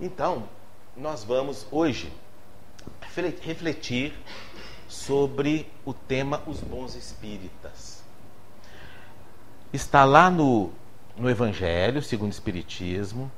[0.00, 0.48] Então,
[0.96, 2.10] nós vamos hoje
[3.42, 4.14] refletir
[4.88, 8.02] sobre o tema Os Bons Espíritas.
[9.70, 10.72] Está lá no,
[11.18, 13.30] no Evangelho, segundo o Espiritismo,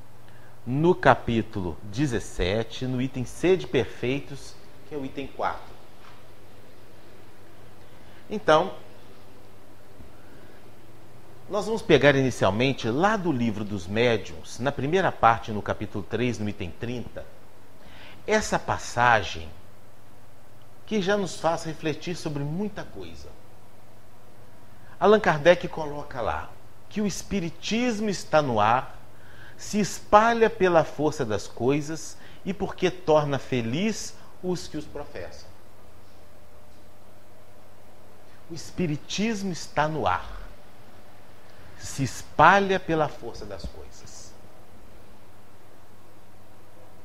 [0.64, 4.54] no capítulo 17, no item Sede Perfeitos,
[4.88, 5.60] que é o item 4.
[8.30, 8.72] Então,
[11.50, 16.38] nós vamos pegar inicialmente lá do livro dos médiuns, na primeira parte, no capítulo 3,
[16.38, 17.24] no item 30,
[18.26, 19.48] essa passagem
[20.86, 23.28] que já nos faz refletir sobre muita coisa.
[24.98, 26.50] Allan Kardec coloca lá
[26.88, 28.98] que o Espiritismo está no ar,
[29.56, 35.48] se espalha pela força das coisas e porque torna feliz os que os professam.
[38.50, 40.41] O Espiritismo está no ar
[41.82, 44.32] se espalha pela força das coisas.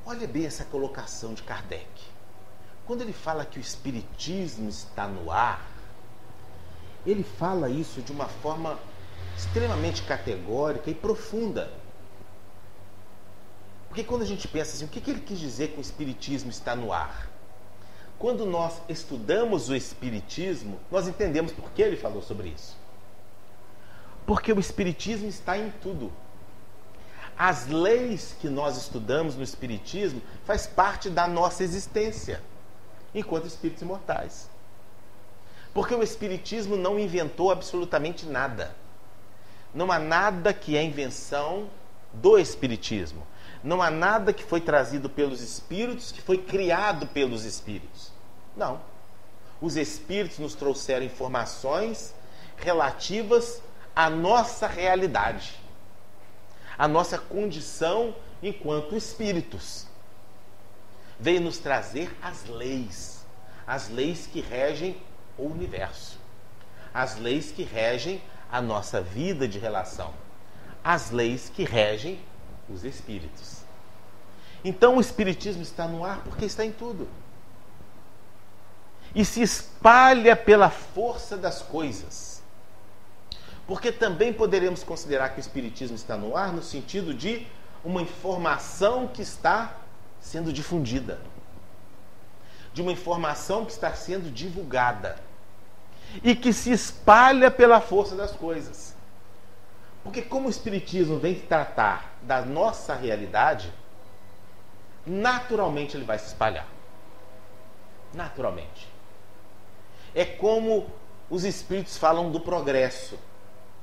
[0.05, 1.87] Olha bem essa colocação de Kardec.
[2.85, 5.67] Quando ele fala que o Espiritismo está no ar,
[7.05, 8.79] ele fala isso de uma forma
[9.35, 11.71] extremamente categórica e profunda.
[13.89, 16.75] Porque quando a gente pensa assim, o que, ele quis dizer que o Espiritismo está
[16.75, 17.29] no ar?
[18.19, 22.77] Quando nós estudamos o Espiritismo, nós entendemos por que ele falou sobre isso.
[24.27, 26.11] Porque o Espiritismo está em tudo.
[27.37, 32.43] As leis que nós estudamos no Espiritismo faz parte da nossa existência
[33.15, 34.49] enquanto espíritos imortais.
[35.73, 38.75] Porque o Espiritismo não inventou absolutamente nada.
[39.73, 41.69] Não há nada que é invenção
[42.11, 43.25] do Espiritismo.
[43.63, 48.11] Não há nada que foi trazido pelos espíritos que foi criado pelos espíritos.
[48.57, 48.81] Não.
[49.61, 52.13] Os espíritos nos trouxeram informações
[52.57, 53.61] relativas
[53.97, 55.59] a nossa realidade,
[56.77, 59.87] a nossa condição enquanto espíritos.
[61.19, 63.25] Veio nos trazer as leis,
[63.65, 65.01] as leis que regem
[65.35, 66.19] o universo,
[66.93, 68.21] as leis que regem
[68.51, 70.13] a nossa vida de relação,
[70.83, 72.21] as leis que regem
[72.69, 73.63] os espíritos.
[74.63, 77.09] Então o Espiritismo está no ar porque está em tudo.
[79.15, 82.36] E se espalha pela força das coisas.
[83.67, 87.45] Porque também poderemos considerar que o Espiritismo está no ar no sentido de
[87.83, 89.75] uma informação que está
[90.19, 91.19] sendo difundida,
[92.73, 95.17] de uma informação que está sendo divulgada
[96.23, 98.95] e que se espalha pela força das coisas.
[100.03, 103.73] Porque, como o Espiritismo vem tratar da nossa realidade,
[105.05, 106.67] naturalmente ele vai se espalhar.
[108.13, 108.87] Naturalmente.
[110.15, 110.89] É como
[111.29, 113.19] os espíritos falam do progresso.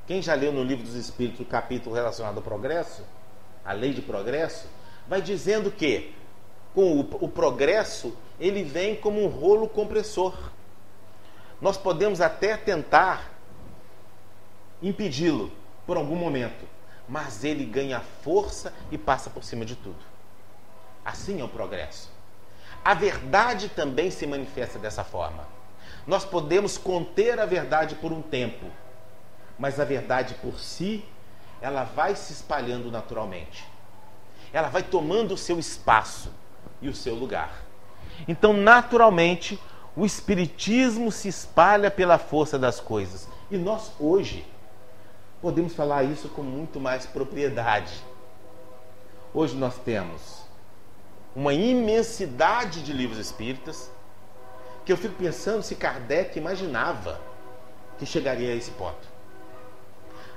[0.06, 3.02] Quem já leu no livro dos Espíritos o capítulo relacionado ao progresso,
[3.64, 4.68] a lei de progresso,
[5.08, 6.14] vai dizendo que
[6.74, 10.34] com o, o progresso ele vem como um rolo compressor.
[11.60, 13.32] Nós podemos até tentar
[14.82, 15.50] impedi-lo
[15.86, 16.66] por algum momento,
[17.08, 20.02] mas ele ganha força e passa por cima de tudo.
[21.04, 22.10] Assim é o progresso.
[22.84, 25.46] A verdade também se manifesta dessa forma.
[26.06, 28.66] Nós podemos conter a verdade por um tempo,
[29.58, 31.04] mas a verdade por si,
[31.60, 33.64] ela vai se espalhando naturalmente.
[34.52, 36.30] Ela vai tomando o seu espaço
[36.80, 37.62] e o seu lugar.
[38.28, 39.58] Então, naturalmente,
[39.96, 43.28] o espiritismo se espalha pela força das coisas.
[43.50, 44.44] E nós hoje
[45.40, 47.94] podemos falar isso com muito mais propriedade.
[49.32, 50.44] Hoje nós temos
[51.34, 53.90] uma imensidade de livros espíritas
[54.84, 57.20] que eu fico pensando se Kardec imaginava
[57.98, 59.13] que chegaria a esse ponto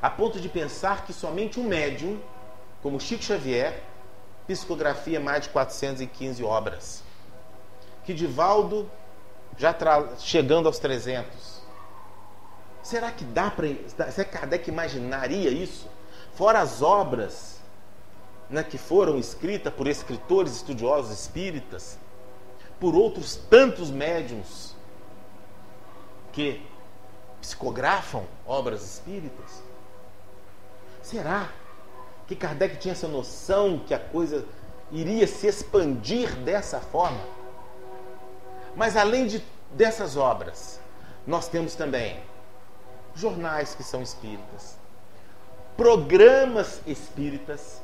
[0.02, 2.20] a ponto de pensar que somente um médium,
[2.82, 3.84] como Chico Xavier,
[4.48, 7.04] psicografia mais de 415 obras.
[8.06, 8.90] Que Divaldo,
[9.58, 9.76] já
[10.20, 11.62] chegando aos 300.
[12.82, 13.68] Será que dá para.
[14.12, 15.90] Será que Kardec imaginaria isso?
[16.34, 17.60] Fora as obras
[18.50, 21.98] né, que foram escritas por escritores estudiosos espíritas,
[22.80, 24.76] por outros tantos médiums
[26.32, 26.62] que
[27.42, 29.67] psicografam obras espíritas.
[31.08, 31.50] Será
[32.28, 34.46] que Kardec tinha essa noção que a coisa
[34.92, 37.22] iria se expandir dessa forma?
[38.76, 40.82] Mas além de, dessas obras,
[41.26, 42.20] nós temos também
[43.16, 44.78] jornais que são espíritas,
[45.78, 47.82] programas espíritas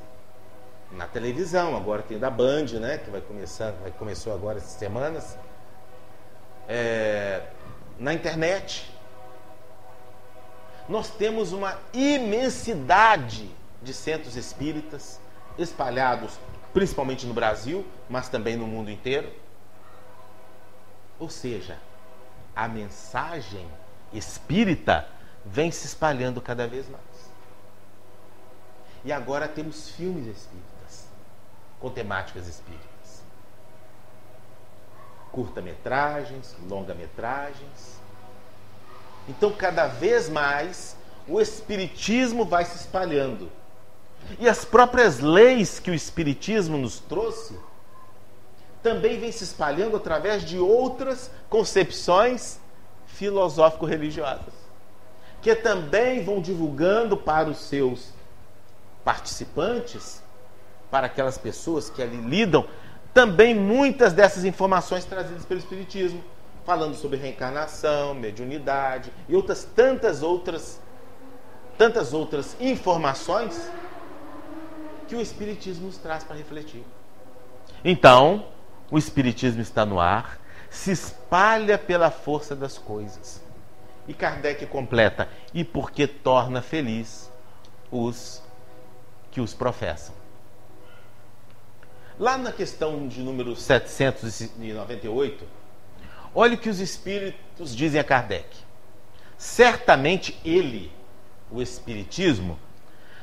[0.91, 5.37] na televisão, agora tem da Band, né, que vai começar, vai começou agora essas semanas,
[6.67, 7.41] é,
[7.97, 8.92] na internet,
[10.93, 13.49] nós temos uma imensidade
[13.81, 15.19] de centros espíritas
[15.57, 16.37] espalhados
[16.71, 19.33] principalmente no Brasil, mas também no mundo inteiro.
[21.17, 21.79] Ou seja,
[22.55, 23.67] a mensagem
[24.13, 25.09] espírita
[25.43, 27.01] vem se espalhando cada vez mais.
[29.03, 31.07] E agora temos filmes espíritas,
[31.79, 33.23] com temáticas espíritas.
[35.31, 37.92] Curta-metragens, longa-metragens.
[39.27, 40.97] Então, cada vez mais,
[41.27, 43.49] o espiritismo vai se espalhando.
[44.39, 47.57] E as próprias leis que o espiritismo nos trouxe
[48.81, 52.59] também vem se espalhando através de outras concepções
[53.07, 54.53] filosófico-religiosas,
[55.41, 58.09] que também vão divulgando para os seus
[59.05, 60.21] participantes,
[60.91, 62.67] para aquelas pessoas que ali lidam,
[63.13, 66.23] também muitas dessas informações trazidas pelo Espiritismo,
[66.65, 70.81] falando sobre reencarnação, mediunidade e outras tantas outras
[71.77, 73.69] tantas outras informações
[75.07, 76.83] que o Espiritismo nos traz para refletir.
[77.83, 78.45] Então,
[78.89, 80.39] o Espiritismo está no ar,
[80.69, 83.41] se espalha pela força das coisas.
[84.07, 87.31] E Kardec completa: e porque torna feliz
[87.91, 88.41] os
[89.31, 90.13] que os professam.
[92.19, 95.45] Lá na questão de número 798,
[96.33, 98.47] olhe o que os espíritos dizem a Kardec.
[99.37, 100.91] Certamente ele,
[101.51, 102.57] o espiritismo,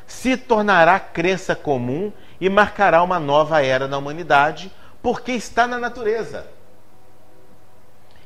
[0.06, 4.72] se tornará crença comum e marcará uma nova era na humanidade,
[5.02, 6.48] porque está na natureza.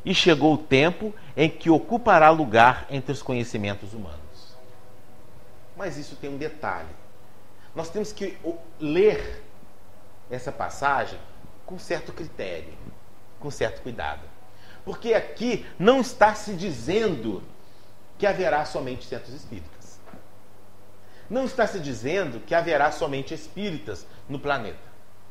[0.05, 4.57] E chegou o tempo em que ocupará lugar entre os conhecimentos humanos.
[5.77, 7.05] Mas isso tem um detalhe
[7.75, 8.39] nós temos que
[8.79, 9.43] ler
[10.31, 11.19] essa passagem
[11.67, 12.73] com certo critério,
[13.41, 14.21] com certo cuidado.
[14.85, 17.43] Porque aqui não está se dizendo
[18.19, 19.99] que haverá somente centros espíritas.
[21.29, 24.79] Não está se dizendo que haverá somente espíritas no planeta.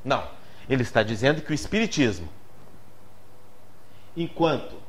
[0.04, 0.28] Não.
[0.68, 2.28] Ele está dizendo que o espiritismo,
[4.16, 4.82] enquanto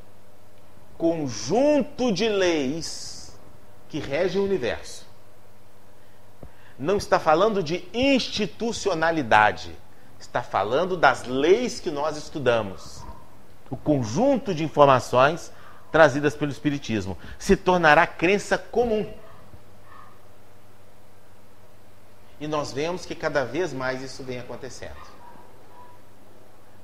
[0.96, 3.38] conjunto de leis
[3.88, 5.05] que regem o universo,
[6.78, 9.76] não está falando de institucionalidade,
[10.19, 13.05] está falando das leis que nós estudamos.
[13.70, 15.52] O conjunto de informações
[15.90, 19.12] trazidas pelo Espiritismo se tornará crença comum.
[22.40, 24.96] E nós vemos que cada vez mais isso vem acontecendo.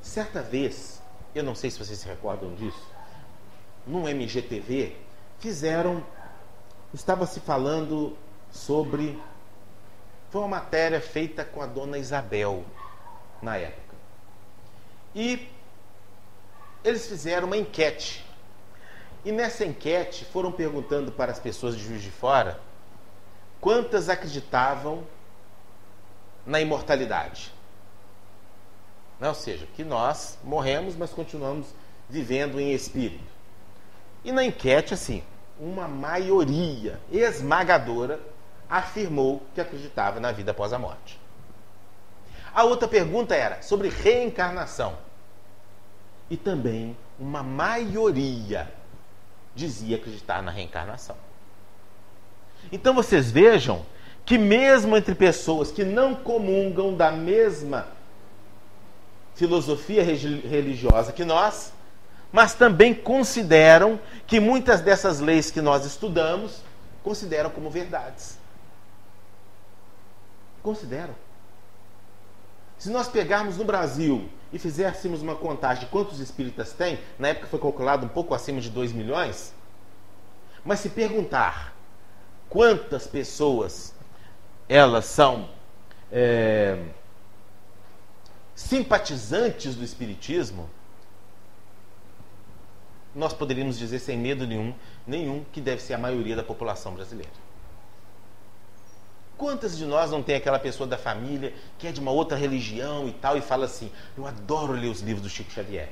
[0.00, 1.02] Certa vez,
[1.34, 2.88] eu não sei se vocês se recordam disso,
[3.86, 4.96] no MGTV
[5.38, 6.04] fizeram,
[6.94, 8.16] estava se falando
[8.50, 9.20] sobre
[10.30, 12.64] foi uma matéria feita com a dona Isabel
[13.42, 13.96] na época.
[15.12, 15.48] E
[16.84, 18.24] eles fizeram uma enquete.
[19.24, 22.58] E nessa enquete foram perguntando para as pessoas de Juiz de Fora
[23.60, 25.06] quantas acreditavam
[26.46, 27.52] na imortalidade.
[29.20, 31.66] Ou seja, que nós morremos, mas continuamos
[32.08, 33.30] vivendo em espírito.
[34.24, 35.22] E na enquete, assim,
[35.58, 38.18] uma maioria esmagadora
[38.68, 41.20] afirmou que acreditava na vida após a morte.
[42.54, 44.96] A outra pergunta era sobre reencarnação.
[46.30, 48.72] E também uma maioria
[49.54, 51.16] dizia acreditar na reencarnação.
[52.70, 53.84] Então vocês vejam
[54.24, 57.88] que, mesmo entre pessoas que não comungam da mesma
[59.34, 61.72] filosofia religiosa que nós,
[62.30, 66.62] mas também consideram que muitas dessas leis que nós estudamos
[67.02, 68.38] consideram como verdades.
[70.62, 71.14] Consideram.
[72.78, 77.46] Se nós pegarmos no Brasil e fizéssemos uma contagem de quantos espíritas tem, na época
[77.46, 79.54] foi calculado um pouco acima de 2 milhões,
[80.64, 81.74] mas se perguntar
[82.48, 83.94] quantas pessoas
[84.68, 85.48] elas são
[86.12, 86.78] é,
[88.54, 90.68] simpatizantes do Espiritismo,
[93.14, 94.74] nós poderíamos dizer sem medo nenhum,
[95.06, 97.49] nenhum que deve ser a maioria da população brasileira.
[99.40, 103.08] Quantas de nós não tem aquela pessoa da família que é de uma outra religião
[103.08, 105.90] e tal e fala assim: Eu adoro ler os livros do Chico Xavier.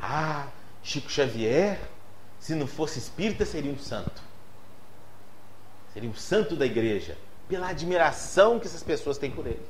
[0.00, 0.46] Ah,
[0.80, 1.80] Chico Xavier,
[2.38, 4.22] se não fosse espírita, seria um santo.
[5.92, 7.18] Seria um santo da igreja,
[7.48, 9.66] pela admiração que essas pessoas têm por ele.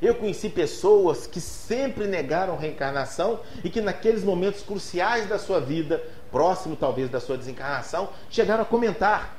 [0.00, 6.02] Eu conheci pessoas que sempre negaram reencarnação e que naqueles momentos cruciais da sua vida,
[6.30, 9.36] próximo talvez da sua desencarnação, chegaram a comentar: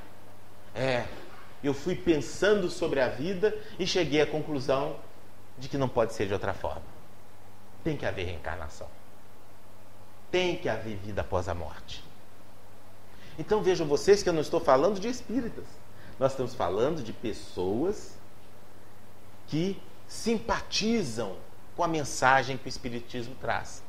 [0.75, 1.06] É,
[1.63, 4.98] eu fui pensando sobre a vida e cheguei à conclusão
[5.58, 6.84] de que não pode ser de outra forma.
[7.84, 8.88] Tem que haver reencarnação.
[10.30, 12.04] Tem que haver vida após a morte.
[13.38, 15.63] Então vejam vocês que eu não estou falando de espíritas.
[16.20, 18.18] Nós estamos falando de pessoas
[19.48, 21.38] que simpatizam
[21.78, 23.82] com a mensagem que o Espiritismo traz.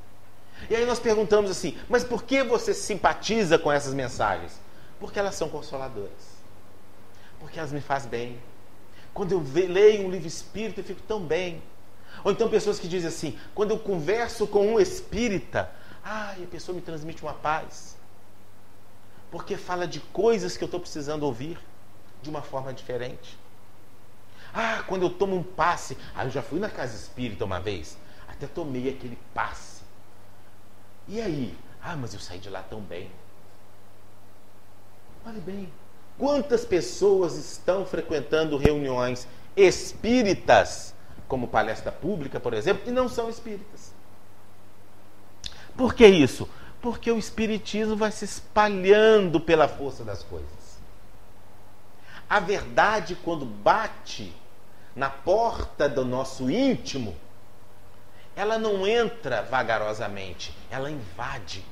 [0.68, 4.60] E aí nós perguntamos assim: mas por que você simpatiza com essas mensagens?
[5.00, 6.38] Porque elas são consoladoras.
[7.40, 8.38] Porque elas me fazem bem.
[9.14, 11.62] Quando eu leio um livro espírita, eu fico tão bem.
[12.22, 15.72] Ou então pessoas que dizem assim: quando eu converso com um espírita,
[16.04, 17.96] ai, a pessoa me transmite uma paz.
[19.30, 21.58] Porque fala de coisas que eu estou precisando ouvir
[22.20, 23.39] de uma forma diferente.
[24.52, 25.96] Ah, quando eu tomo um passe.
[26.14, 27.96] Ah, eu já fui na casa espírita uma vez.
[28.28, 29.82] Até tomei aquele passe.
[31.06, 31.56] E aí?
[31.82, 33.10] Ah, mas eu saí de lá tão bem.
[35.26, 35.72] Olhe bem.
[36.18, 39.26] Quantas pessoas estão frequentando reuniões
[39.56, 40.94] espíritas,
[41.26, 43.92] como palestra pública, por exemplo, e não são espíritas?
[45.76, 46.48] Por que isso?
[46.80, 50.48] Porque o espiritismo vai se espalhando pela força das coisas.
[52.28, 54.34] A verdade, quando bate
[55.00, 57.16] na porta do nosso íntimo,
[58.36, 61.64] ela não entra vagarosamente, ela invade.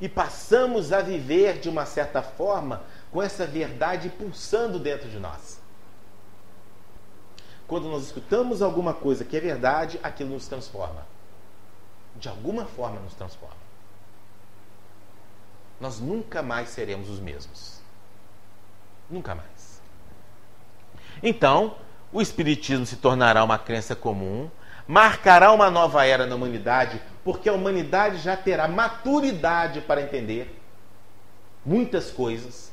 [0.00, 2.82] E passamos a viver de uma certa forma
[3.12, 5.60] com essa verdade pulsando dentro de nós.
[7.68, 11.06] Quando nós escutamos alguma coisa que é verdade, aquilo nos transforma.
[12.16, 13.60] De alguma forma nos transforma.
[15.78, 17.82] Nós nunca mais seremos os mesmos.
[19.10, 19.59] Nunca mais.
[21.22, 21.76] Então,
[22.12, 24.50] o Espiritismo se tornará uma crença comum,
[24.86, 30.60] marcará uma nova era na humanidade, porque a humanidade já terá maturidade para entender
[31.64, 32.72] muitas coisas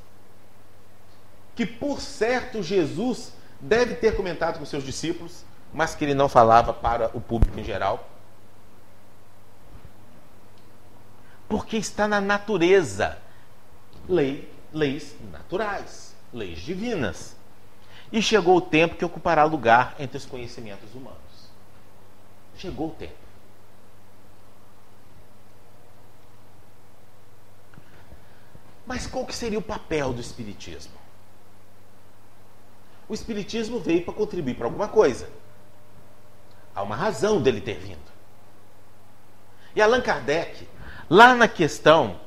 [1.56, 6.74] que, por certo, Jesus deve ter comentado com seus discípulos, mas que ele não falava
[6.74, 8.08] para o público em geral.
[11.50, 13.18] Porque está na natureza.
[14.08, 17.36] Lei, leis naturais leis divinas.
[18.12, 21.18] E chegou o tempo que ocupará lugar entre os conhecimentos humanos.
[22.58, 23.28] Chegou o tempo.
[28.86, 30.94] Mas qual que seria o papel do Espiritismo?
[33.10, 35.30] O Espiritismo veio para contribuir para alguma coisa.
[36.74, 38.08] Há uma razão dele ter vindo.
[39.76, 40.68] E Allan Kardec,
[41.10, 42.20] lá na questão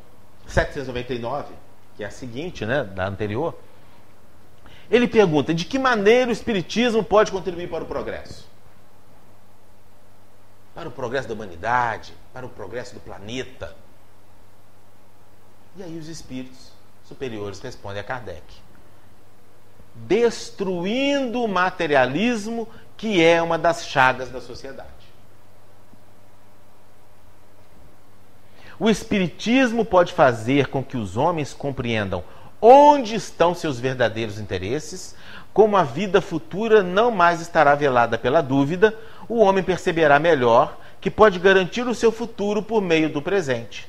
[0.47, 1.55] 799,
[1.97, 3.59] que é a seguinte, né, da anterior,
[4.91, 8.49] ele pergunta: de que maneira o Espiritismo pode contribuir para o progresso?
[10.75, 13.77] Para o progresso da humanidade, para o progresso do planeta.
[15.77, 16.73] E aí os espíritos
[17.05, 18.43] superiores respondem a Kardec:
[19.95, 24.89] destruindo o materialismo, que é uma das chagas da sociedade.
[28.79, 32.25] O Espiritismo pode fazer com que os homens compreendam
[32.61, 35.15] onde estão seus verdadeiros interesses,
[35.53, 38.95] como a vida futura não mais estará velada pela dúvida,
[39.29, 43.89] o homem perceberá melhor que pode garantir o seu futuro por meio do presente.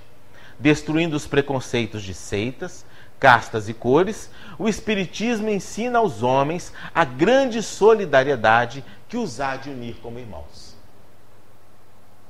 [0.57, 2.85] Destruindo os preconceitos de seitas,
[3.19, 9.69] castas e cores, o Espiritismo ensina aos homens a grande solidariedade que os há de
[9.69, 10.75] unir como irmãos.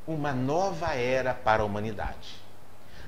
[0.07, 2.41] Uma nova era para a humanidade.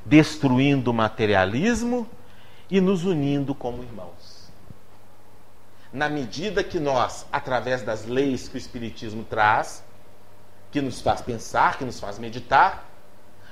[0.05, 2.07] Destruindo o materialismo
[2.73, 4.49] e nos unindo como irmãos.
[5.93, 9.83] Na medida que nós, através das leis que o Espiritismo traz,
[10.71, 12.89] que nos faz pensar, que nos faz meditar,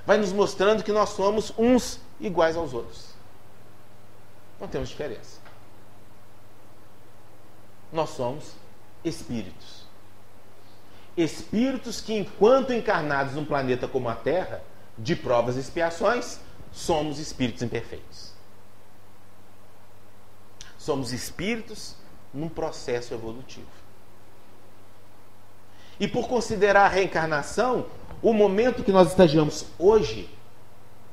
[0.07, 3.09] vai nos mostrando que nós somos uns iguais aos outros.
[4.59, 5.39] Não temos diferença.
[7.93, 8.53] Nós somos
[9.05, 9.85] espíritos.
[11.15, 14.63] Espíritos que, enquanto encarnados num planeta como a Terra,
[14.97, 16.39] de provas e expiações,
[16.71, 18.30] somos espíritos imperfeitos.
[20.81, 21.95] Somos espíritos
[22.33, 23.69] num processo evolutivo.
[25.99, 27.85] E por considerar a reencarnação,
[28.19, 30.27] o momento que nós estagiamos hoje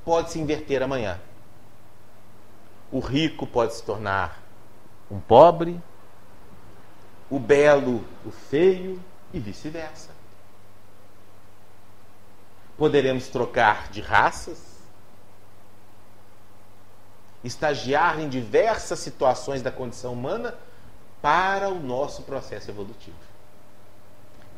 [0.06, 1.20] pode se inverter amanhã.
[2.90, 4.42] O rico pode se tornar
[5.10, 5.78] um pobre,
[7.28, 8.98] o belo, o feio
[9.34, 10.08] e vice-versa.
[12.78, 14.67] Poderemos trocar de raças,
[17.44, 20.54] estagiar em diversas situações da condição humana
[21.22, 23.16] para o nosso processo evolutivo.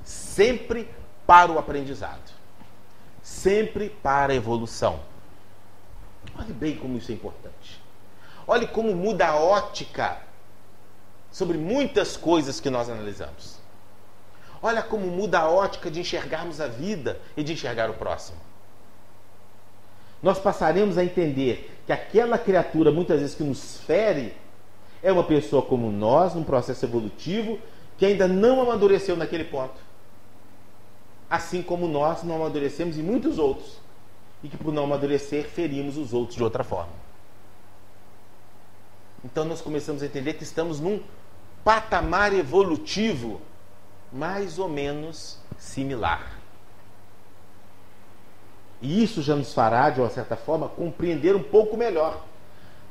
[0.04, 0.88] Sempre
[1.26, 2.32] para o aprendizado.
[3.22, 5.00] Sempre para a evolução.
[6.38, 7.80] Olhe bem como isso é importante.
[8.46, 10.18] Olhe como muda a ótica
[11.30, 13.58] sobre muitas coisas que nós analisamos.
[14.62, 18.38] Olha como muda a ótica de enxergarmos a vida e de enxergar o próximo
[20.22, 24.32] nós passaremos a entender que aquela criatura, muitas vezes, que nos fere,
[25.02, 27.59] é uma pessoa como nós, num processo evolutivo,
[27.99, 29.75] que ainda não amadureceu naquele ponto.
[31.28, 33.80] Assim como nós não amadurecemos e muitos outros.
[34.40, 36.92] E que por não amadurecer, ferimos os outros de outra forma.
[39.25, 41.00] Então nós começamos a entender que estamos num
[41.64, 43.40] patamar evolutivo
[44.12, 46.39] mais ou menos similar.
[48.80, 52.25] E isso já nos fará, de uma certa forma, compreender um pouco melhor.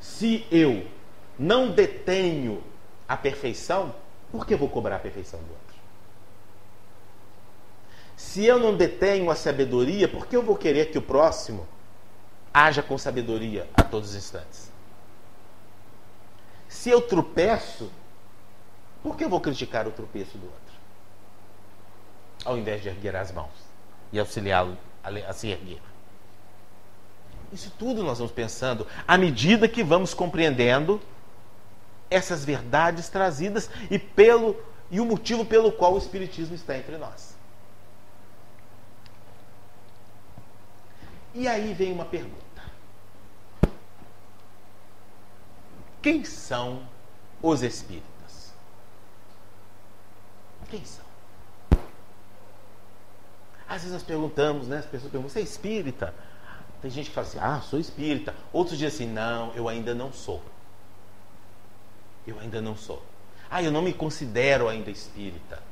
[0.00, 0.86] Se eu
[1.38, 2.62] não detenho
[3.08, 3.94] a perfeição,
[4.30, 5.80] por que vou cobrar a perfeição do outro?
[8.16, 11.66] Se eu não detenho a sabedoria, por que eu vou querer que o próximo
[12.52, 14.70] haja com sabedoria a todos os instantes?
[16.68, 17.90] Se eu tropeço,
[19.02, 20.60] por que eu vou criticar o tropeço do outro?
[22.44, 23.50] Ao invés de erguer as mãos
[24.12, 25.80] e auxiliá-lo a se erguer.
[27.52, 31.00] Isso tudo nós vamos pensando à medida que vamos compreendendo
[32.08, 34.56] essas verdades trazidas e pelo
[34.90, 37.36] e o motivo pelo qual o espiritismo está entre nós.
[41.32, 42.40] E aí vem uma pergunta.
[46.02, 46.88] Quem são
[47.40, 48.52] os espíritas?
[50.68, 51.09] Quem são?
[53.70, 54.78] Às vezes nós perguntamos, né?
[54.78, 56.12] As pessoas perguntam, você é espírita?
[56.82, 58.34] Tem gente que fala assim, ah, sou espírita.
[58.52, 60.42] Outros dizem assim, não, eu ainda não sou.
[62.26, 63.00] Eu ainda não sou.
[63.48, 65.62] Ah, eu não me considero ainda espírita.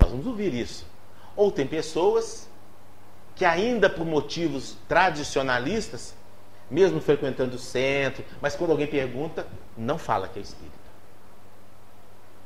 [0.00, 0.86] Nós vamos ouvir isso.
[1.36, 2.48] Ou tem pessoas
[3.36, 6.14] que ainda por motivos tradicionalistas
[6.70, 9.46] mesmo frequentando o centro, mas quando alguém pergunta,
[9.76, 10.72] não fala que é espírita.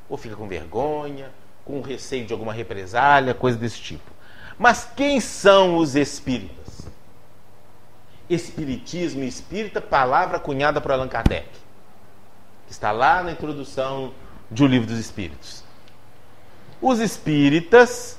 [0.09, 1.31] Ou fica com vergonha,
[1.67, 4.09] com receio de alguma represália, coisa desse tipo.
[4.57, 6.87] Mas quem são os espíritas?
[8.29, 11.47] Espiritismo e espírita, palavra cunhada por Allan Kardec.
[12.65, 14.13] Que está lá na introdução
[14.49, 15.63] de O Livro dos Espíritos.
[16.81, 18.17] Os espíritas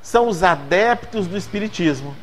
[0.00, 2.16] são os adeptos do espiritismo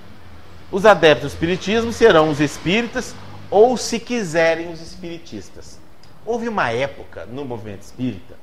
[0.71, 3.15] os adeptos do espiritismo serão os espíritas
[3.49, 5.79] ou, se quiserem, os espiritistas.
[6.25, 8.35] Houve uma época no movimento espírita,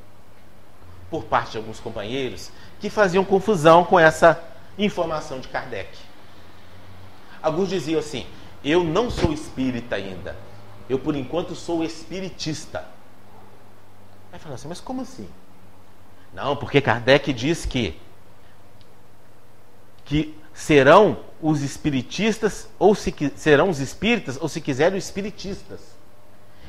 [1.12, 4.42] por parte de alguns companheiros, que faziam confusão com essa
[4.78, 5.90] informação de Kardec.
[7.42, 8.26] Alguns diziam assim:
[8.64, 10.34] Eu não sou espírita ainda,
[10.88, 12.88] eu por enquanto sou espiritista.
[14.32, 15.28] Aí fala assim: Mas como assim?
[16.32, 18.00] Não, porque Kardec diz que,
[20.06, 25.91] que serão os espiritistas, ou se, serão os espíritas, ou se quiserem, os espiritistas.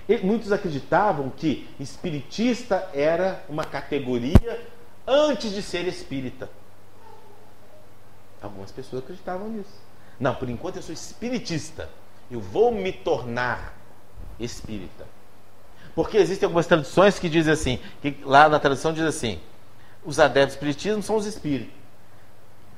[0.08, 4.68] E muitos acreditavam que espiritista era uma categoria
[5.08, 6.50] antes de ser espírita.
[8.42, 9.82] Algumas pessoas acreditavam nisso.
[10.20, 11.90] Não, por enquanto eu sou espiritista.
[12.30, 13.78] Eu vou me tornar
[14.40, 15.06] espírita.
[15.96, 19.40] Porque existem algumas traduções que dizem assim, que lá na tradução diz assim,
[20.04, 21.74] os adeptos do espiritismo são os espíritos.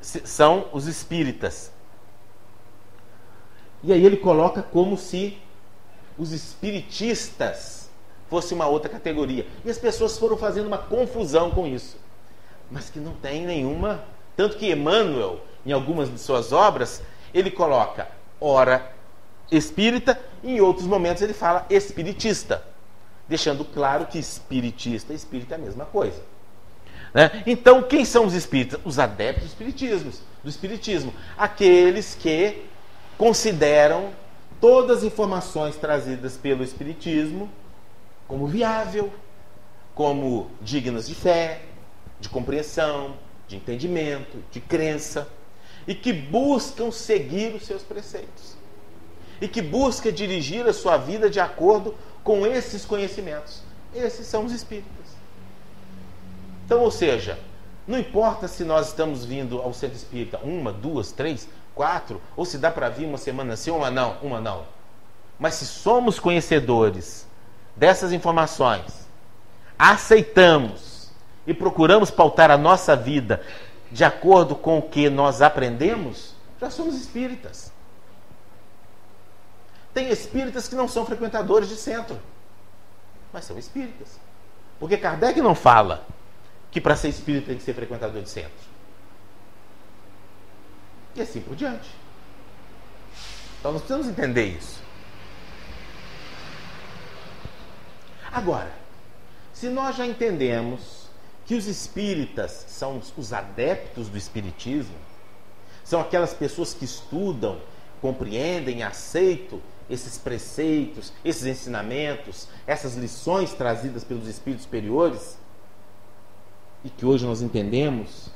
[0.01, 1.71] São os espíritas.
[3.83, 5.37] E aí ele coloca como se
[6.17, 7.89] os espiritistas
[8.29, 9.45] fosse uma outra categoria.
[9.63, 11.97] E as pessoas foram fazendo uma confusão com isso.
[12.71, 14.03] Mas que não tem nenhuma.
[14.35, 17.01] Tanto que Emmanuel, em algumas de suas obras,
[17.33, 18.07] ele coloca
[18.39, 18.93] ora
[19.51, 22.63] espírita, e em outros momentos ele fala espiritista,
[23.27, 26.21] deixando claro que espiritista e espírita é a mesma coisa.
[27.13, 27.43] Né?
[27.45, 28.79] Então, quem são os espíritas?
[28.83, 30.11] Os adeptos do espiritismo,
[30.43, 32.65] do espiritismo, aqueles que
[33.17, 34.09] consideram
[34.59, 37.49] todas as informações trazidas pelo Espiritismo
[38.27, 39.11] como viável,
[39.93, 41.61] como dignas de fé,
[42.19, 43.15] de compreensão,
[43.47, 45.27] de entendimento, de crença,
[45.87, 48.55] e que buscam seguir os seus preceitos.
[49.39, 53.61] E que busca dirigir a sua vida de acordo com esses conhecimentos.
[53.93, 54.91] Esses são os espíritas.
[56.65, 57.37] Então, ou seja,
[57.87, 62.57] não importa se nós estamos vindo ao centro espírita uma, duas, três, quatro, ou se
[62.57, 64.63] dá para vir uma semana sim, uma não, uma não.
[65.37, 67.27] Mas se somos conhecedores
[67.75, 69.07] dessas informações,
[69.77, 71.11] aceitamos
[71.45, 73.43] e procuramos pautar a nossa vida
[73.91, 77.71] de acordo com o que nós aprendemos, já somos espíritas.
[79.93, 82.19] Tem espíritas que não são frequentadores de centro,
[83.31, 84.19] mas são espíritas.
[84.79, 86.05] Porque Kardec não fala
[86.71, 88.74] que para ser espírita tem que ser frequentador de centro.
[91.15, 91.89] E assim por diante.
[93.59, 94.79] Então nós precisamos entender isso.
[98.31, 98.71] Agora,
[99.53, 101.07] se nós já entendemos
[101.45, 104.95] que os espíritas são os adeptos do espiritismo,
[105.83, 107.61] são aquelas pessoas que estudam,
[108.01, 115.37] compreendem, aceitam esses preceitos, esses ensinamentos, essas lições trazidas pelos espíritos superiores,
[116.83, 118.29] e que hoje nós entendemos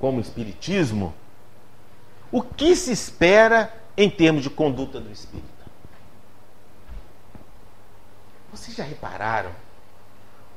[0.00, 1.12] como espiritismo,
[2.34, 5.48] o que se espera em termos de conduta do espírita?
[8.50, 9.52] Vocês já repararam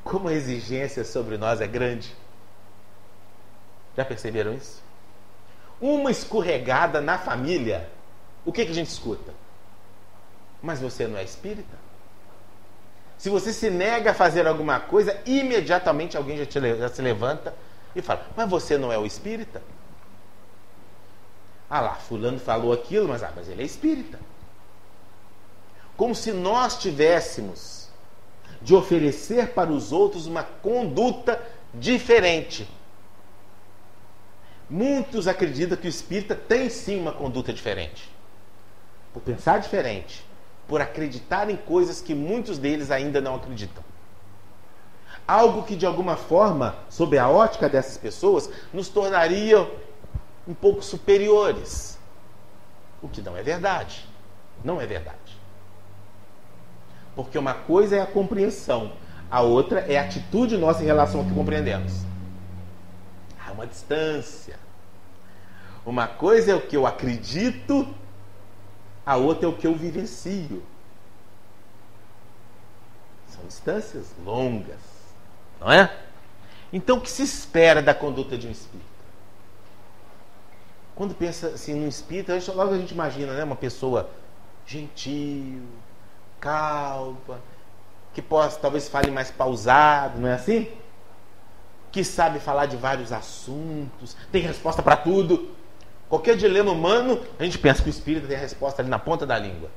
[0.04, 2.16] como a exigência sobre nós é grande?
[3.96, 4.82] Já perceberam isso?
[5.80, 7.88] Uma escorregada na família,
[8.44, 9.32] o que, que a gente escuta?
[10.64, 11.78] Mas você não é espírita?
[13.20, 17.54] Se você se nega a fazer alguma coisa, imediatamente alguém já, te, já se levanta
[17.96, 19.62] e fala: Mas você não é o espírita?
[21.70, 24.20] Ah lá, Fulano falou aquilo, mas, ah, mas ele é espírita.
[25.98, 27.90] Como se nós tivéssemos
[28.62, 31.42] de oferecer para os outros uma conduta
[31.74, 32.68] diferente.
[34.70, 38.10] Muitos acreditam que o espírita tem sim uma conduta diferente.
[39.14, 40.26] Por pensar diferente,
[40.68, 43.84] por acreditar em coisas que muitos deles ainda não acreditam.
[45.28, 49.70] Algo que de alguma forma, sob a ótica dessas pessoas, nos tornaria
[50.48, 51.98] um pouco superiores.
[53.02, 54.08] O que não é verdade.
[54.64, 55.38] Não é verdade.
[57.16, 58.94] Porque uma coisa é a compreensão,
[59.30, 62.04] a outra é a atitude nossa em relação ao que compreendemos.
[63.44, 64.58] Há uma distância.
[65.86, 67.88] Uma coisa é o que eu acredito
[69.08, 70.62] a outra é o que eu vivencio.
[73.30, 74.82] São distâncias longas,
[75.62, 75.98] não é?
[76.74, 78.87] Então, o que se espera da conduta de um espírito?
[80.98, 84.10] Quando pensa assim num espírito, logo a gente imagina né, uma pessoa
[84.66, 85.62] gentil,
[86.40, 87.40] calma,
[88.16, 90.68] que possa, talvez fale mais pausado, não é assim?
[91.92, 95.52] Que sabe falar de vários assuntos, tem resposta para tudo.
[96.10, 99.24] Qualquer dilema humano, a gente pensa que o espírito tem a resposta ali na ponta
[99.24, 99.70] da língua.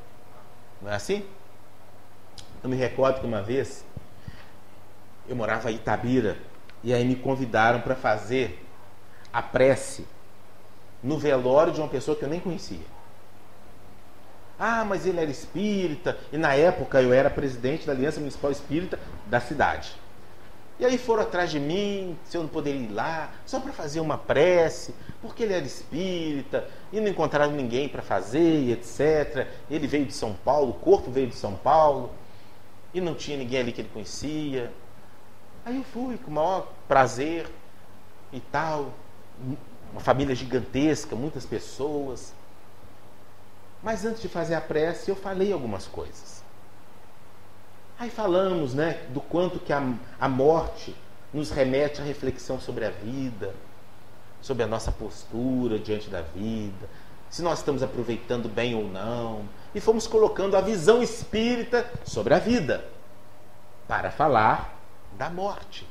[0.80, 1.22] Não é assim?
[2.62, 3.84] Eu me recordo que uma vez
[5.28, 6.38] eu morava em Itabira
[6.82, 8.66] e aí me convidaram para fazer
[9.30, 10.06] a prece
[11.02, 12.84] no velório de uma pessoa que eu nem conhecia.
[14.58, 18.98] Ah, mas ele era espírita e na época eu era presidente da Aliança Municipal Espírita
[19.26, 19.94] da cidade.
[20.78, 24.00] E aí foram atrás de mim, se eu não poderia ir lá, só para fazer
[24.00, 29.46] uma prece, porque ele era espírita e não encontraram ninguém para fazer, etc.
[29.70, 32.10] Ele veio de São Paulo, o corpo veio de São Paulo,
[32.94, 34.72] e não tinha ninguém ali que ele conhecia.
[35.66, 37.46] Aí eu fui com o maior prazer
[38.32, 38.90] e tal,
[39.92, 42.32] uma família gigantesca, muitas pessoas.
[43.82, 46.42] Mas antes de fazer a prece, eu falei algumas coisas.
[47.98, 50.94] Aí falamos né, do quanto que a, a morte
[51.32, 53.54] nos remete à reflexão sobre a vida,
[54.40, 56.88] sobre a nossa postura diante da vida,
[57.28, 59.44] se nós estamos aproveitando bem ou não.
[59.74, 62.84] E fomos colocando a visão espírita sobre a vida,
[63.86, 64.76] para falar
[65.16, 65.86] da morte.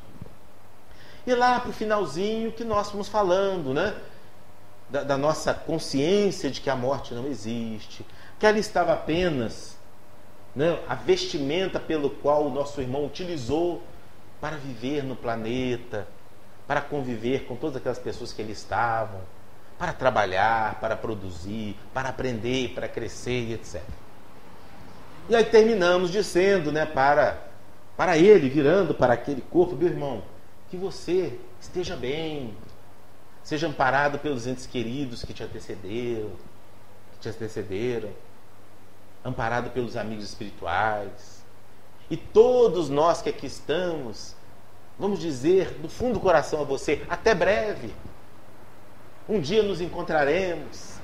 [1.29, 3.93] E lá para o finalzinho que nós fomos falando, né?
[4.89, 8.03] Da, da, nossa consciência de que a morte não existe,
[8.39, 9.77] que ela estava apenas
[10.55, 13.83] né, a vestimenta pelo qual o nosso irmão utilizou
[14.41, 16.07] para viver no planeta,
[16.65, 19.21] para conviver com todas aquelas pessoas que ali estavam,
[19.77, 23.83] para trabalhar, para produzir, para aprender, para crescer, etc.
[25.29, 27.37] E aí terminamos dizendo, né, para,
[27.95, 30.23] para ele, virando para aquele corpo, meu irmão,
[30.69, 32.55] que você esteja bem,
[33.43, 36.31] seja amparado pelos entes queridos que te antecederam,
[37.13, 38.11] que te antecederam
[39.23, 41.43] amparado pelos amigos espirituais.
[42.09, 44.35] E todos nós que aqui estamos,
[44.97, 47.93] vamos dizer do fundo do coração a você: até breve.
[49.27, 50.95] Um dia nos encontraremos.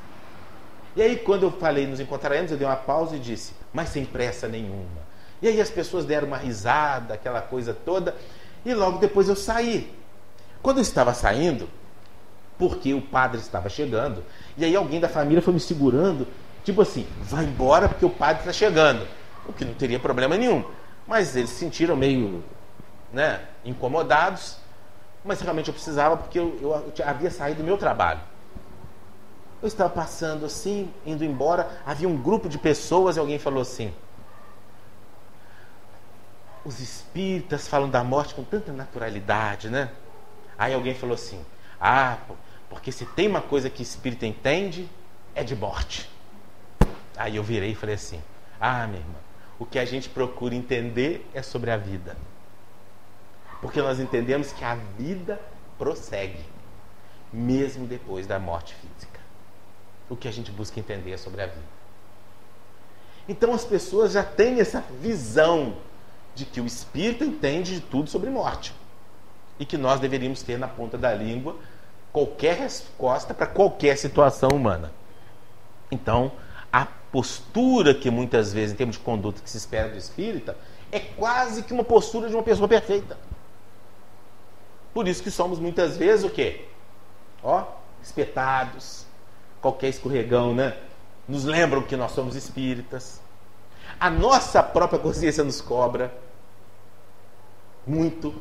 [0.96, 4.06] E aí, quando eu falei nos encontraremos, eu dei uma pausa e disse: mas sem
[4.06, 5.06] pressa nenhuma.
[5.42, 8.16] E aí as pessoas deram uma risada, aquela coisa toda,
[8.66, 9.94] e logo depois eu saí.
[10.62, 11.70] Quando eu estava saindo,
[12.58, 14.24] porque o padre estava chegando,
[14.58, 16.28] e aí alguém da família foi me segurando
[16.66, 19.08] Tipo assim, vai embora porque o padre está chegando.
[19.48, 20.66] O que não teria problema nenhum.
[21.08, 22.44] Mas eles se sentiram meio
[23.14, 24.58] né, incomodados.
[25.24, 28.20] Mas realmente eu precisava porque eu, eu, eu havia saído do meu trabalho.
[29.62, 31.70] Eu estava passando assim, indo embora.
[31.86, 33.94] Havia um grupo de pessoas e alguém falou assim:
[36.66, 39.92] Os espíritas falam da morte com tanta naturalidade, né?
[40.58, 41.46] Aí alguém falou assim:
[41.80, 42.18] Ah,
[42.70, 44.90] porque se tem uma coisa que espírito entende,
[45.36, 46.10] é de morte.
[47.16, 48.20] Aí eu virei e falei assim:
[48.60, 49.20] Ah, minha irmã,
[49.60, 52.18] o que a gente procura entender é sobre a vida.
[53.62, 55.40] Porque nós entendemos que a vida
[55.78, 56.44] prossegue,
[57.32, 59.20] mesmo depois da morte física.
[60.10, 61.76] O que a gente busca entender é sobre a vida.
[63.28, 65.78] Então as pessoas já têm essa visão
[66.36, 68.74] de que o espírito entende de tudo sobre morte.
[69.58, 71.56] e que nós deveríamos ter na ponta da língua
[72.12, 74.92] qualquer resposta para qualquer situação humana.
[75.90, 76.32] Então,
[76.72, 80.58] a postura que muitas vezes, em termos de conduta, que se espera do espírita,
[80.92, 83.18] é quase que uma postura de uma pessoa perfeita.
[84.94, 86.66] Por isso que somos muitas vezes o quê?
[87.44, 87.64] Ó,
[88.02, 89.06] espetados,
[89.62, 90.78] qualquer escorregão, né?
[91.28, 93.22] Nos lembram que nós somos espíritas.
[94.00, 96.14] A nossa própria consciência nos cobra
[97.86, 98.34] muito.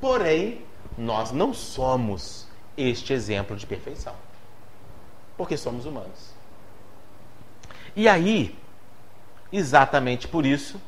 [0.00, 0.64] Porém,
[0.96, 4.14] nós não somos este exemplo de perfeição.
[5.36, 6.32] Porque somos humanos.
[7.94, 8.56] E aí,
[9.52, 10.80] exatamente por isso,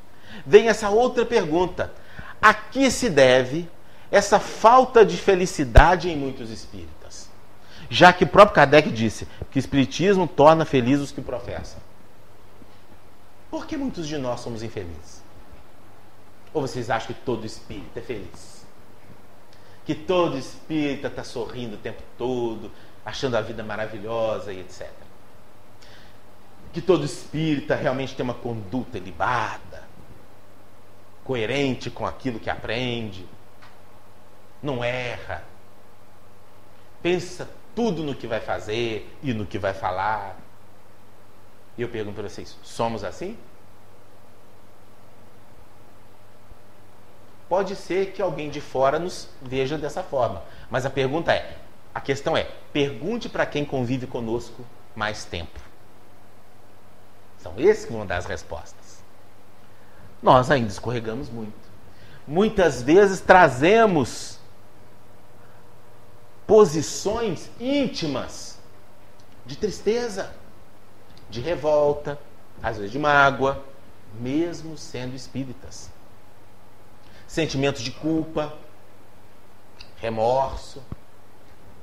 [0.45, 1.93] vem essa outra pergunta:
[2.41, 3.69] a que se deve
[4.11, 7.29] essa falta de felicidade em muitos espíritas?
[7.91, 11.79] Já que o próprio Kardec disse que o espiritismo torna felizes os que professam.
[13.51, 15.24] Por que muitos de nós somos infelizes?
[16.55, 18.65] Ou vocês acham que todo espírita é feliz?
[19.85, 22.71] Que todo espírita está sorrindo o tempo todo,
[23.05, 24.89] achando a vida maravilhosa e etc.
[26.73, 29.83] Que todo espírita realmente tem uma conduta ilibada,
[31.25, 33.27] coerente com aquilo que aprende,
[34.63, 35.45] não erra,
[37.03, 40.39] pensa tudo no que vai fazer e no que vai falar.
[41.77, 43.37] E eu pergunto para vocês: somos assim?
[47.49, 51.57] Pode ser que alguém de fora nos veja dessa forma, mas a pergunta é:
[51.95, 55.61] a questão é, pergunte para quem convive conosco mais tempo.
[57.39, 59.03] São esses que vão dar as respostas.
[60.23, 61.53] Nós ainda escorregamos muito.
[62.27, 64.39] Muitas vezes trazemos
[66.47, 68.59] posições íntimas
[69.45, 70.33] de tristeza,
[71.29, 72.19] de revolta,
[72.63, 73.63] às vezes de mágoa,
[74.19, 75.91] mesmo sendo espíritas.
[77.35, 78.55] Sentimentos de culpa,
[79.97, 80.81] remorso,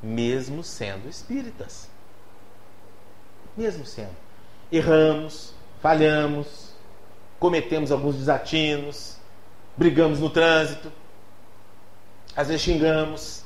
[0.02, 1.90] mesmo sendo espíritas.
[3.58, 4.16] Mesmo sendo.
[4.72, 6.74] Erramos, falhamos,
[7.38, 9.18] cometemos alguns desatinos,
[9.76, 10.90] brigamos no trânsito,
[12.34, 13.44] às vezes xingamos.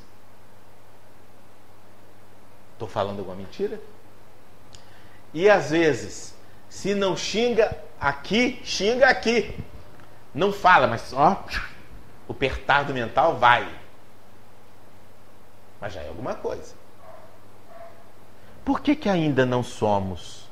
[2.74, 3.82] Estou falando alguma mentira?
[5.34, 6.36] E às vezes,
[6.70, 9.58] se não xinga aqui, xinga aqui.
[10.36, 11.44] Não fala, mas só
[12.28, 13.68] o pertado mental vai.
[15.80, 16.74] Mas já é alguma coisa.
[18.64, 20.50] Por que, que ainda não somos,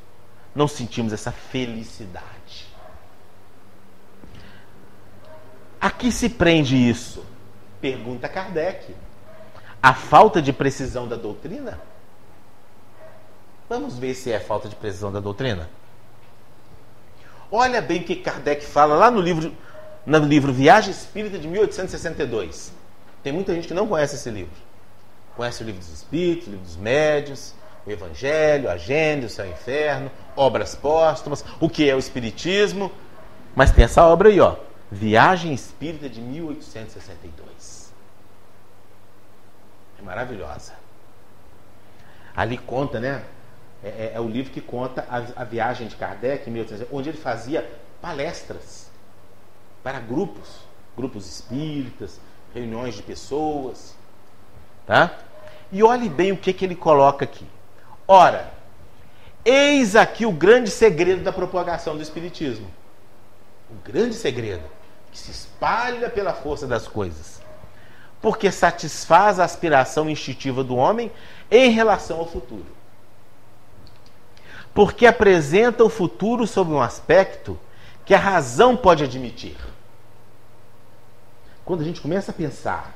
[0.53, 2.67] não sentimos essa felicidade?
[5.81, 7.25] A que se prende isso?
[7.81, 8.95] Pergunta Kardec.
[9.81, 11.81] A falta de precisão da doutrina?
[13.67, 15.69] Vamos ver se é falta de precisão da doutrina.
[17.51, 19.53] Olha bem o que Kardec fala lá no livro,
[20.05, 22.73] no livro Viagem Espírita de 1862.
[23.23, 24.53] Tem muita gente que não conhece esse livro.
[25.35, 29.45] Conhece o livro dos Espíritos, o livro dos Médios, o Evangelho, a Gênesis, o Céu
[29.45, 32.91] e o Inferno, obras póstumas, o que é o Espiritismo.
[33.55, 34.57] Mas tem essa obra aí, ó.
[34.91, 37.91] Viagem Espírita de 1862.
[39.97, 40.73] É maravilhosa.
[42.35, 43.23] Ali conta, né?
[43.83, 47.09] É, é, é o livro que conta a, a viagem de Kardec em 1860, onde
[47.09, 47.69] ele fazia
[48.01, 48.82] palestras
[49.83, 50.47] para grupos,
[50.95, 52.19] grupos espíritas,
[52.53, 53.95] reuniões de pessoas.
[54.87, 55.19] Tá?
[55.71, 57.45] E olhe bem o que, que ele coloca aqui.
[58.07, 58.53] Ora,
[59.43, 62.67] eis aqui o grande segredo da propagação do Espiritismo.
[63.69, 64.63] O grande segredo
[65.11, 67.41] que se espalha pela força das coisas.
[68.21, 71.11] Porque satisfaz a aspiração instintiva do homem
[71.51, 72.65] em relação ao futuro.
[74.73, 77.59] Porque apresenta o futuro sob um aspecto
[78.05, 79.55] que a razão pode admitir.
[81.63, 82.95] Quando a gente começa a pensar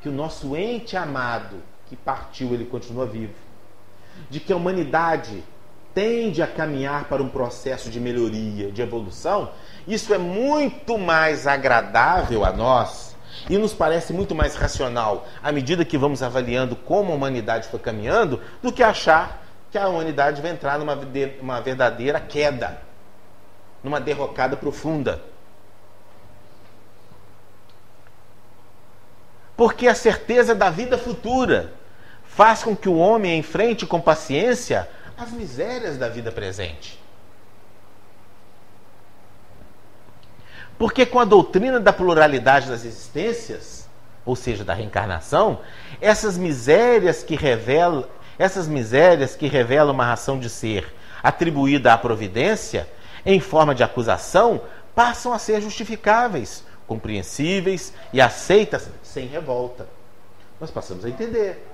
[0.00, 3.34] que o nosso ente amado que partiu, ele continua vivo,
[4.30, 5.44] de que a humanidade
[5.94, 9.50] tende a caminhar para um processo de melhoria, de evolução,
[9.86, 13.16] isso é muito mais agradável a nós
[13.48, 17.80] e nos parece muito mais racional à medida que vamos avaliando como a humanidade foi
[17.80, 20.98] caminhando, do que achar que a humanidade vai entrar numa
[21.40, 22.80] uma verdadeira queda,
[23.82, 25.22] numa derrocada profunda.
[29.56, 31.72] Porque a certeza da vida futura
[32.24, 34.88] faz com que o homem enfrente com paciência
[35.18, 36.98] as misérias da vida presente.
[40.78, 43.86] Porque com a doutrina da pluralidade das existências,
[44.24, 45.60] ou seja, da reencarnação,
[46.00, 48.06] essas misérias que revelam,
[48.38, 50.90] essas misérias que revelam uma ração de ser
[51.22, 52.88] atribuída à providência
[53.24, 54.62] em forma de acusação,
[54.94, 59.86] passam a ser justificáveis compreensíveis e aceitas sem revolta.
[60.60, 61.64] Nós passamos a entender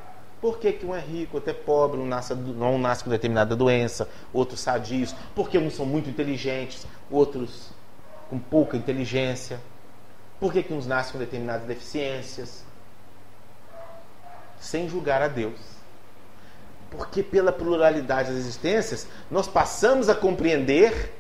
[0.42, 3.56] por que, que um é rico, outro é pobre, um nasce, não nasce com determinada
[3.56, 7.70] doença, outros sadios, porque uns são muito inteligentes, outros
[8.28, 9.59] com pouca inteligência,
[10.38, 12.62] por que, que uns nascem com determinadas deficiências,
[14.61, 15.59] sem julgar a Deus.
[16.90, 21.12] Porque pela pluralidade das existências, nós passamos a compreender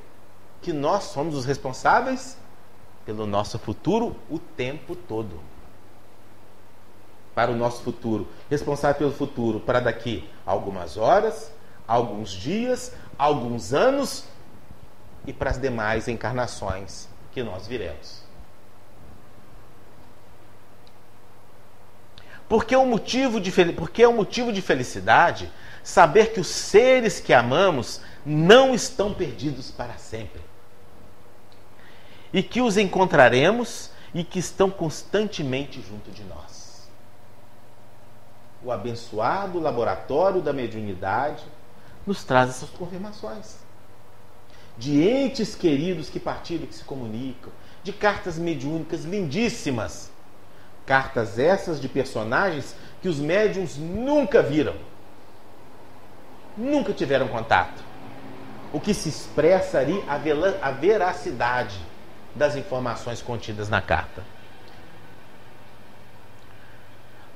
[0.66, 2.36] que nós somos os responsáveis
[3.04, 5.38] pelo nosso futuro o tempo todo
[7.36, 11.52] para o nosso futuro, responsável pelo futuro para daqui algumas horas,
[11.86, 14.24] alguns dias, alguns anos
[15.24, 18.24] e para as demais encarnações que nós viremos.
[22.48, 25.48] Porque é um motivo de, porque é um motivo de felicidade
[25.84, 30.55] saber que os seres que amamos não estão perdidos para sempre.
[32.36, 36.56] E que os encontraremos e que estão constantemente junto de nós
[38.66, 41.44] o abençoado laboratório da mediunidade,
[42.04, 43.58] nos traz essas confirmações.
[44.76, 47.52] De entes queridos que partilham, que se comunicam,
[47.84, 50.10] de cartas mediúnicas lindíssimas.
[50.84, 54.74] Cartas essas de personagens que os médiums nunca viram,
[56.56, 57.84] nunca tiveram contato.
[58.72, 61.78] O que se expressa ali a veracidade
[62.36, 64.22] das informações contidas na carta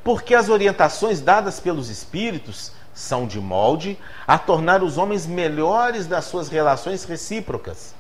[0.03, 6.25] porque as orientações dadas pelos espíritos são de molde a tornar os homens melhores das
[6.25, 7.95] suas relações recíprocas.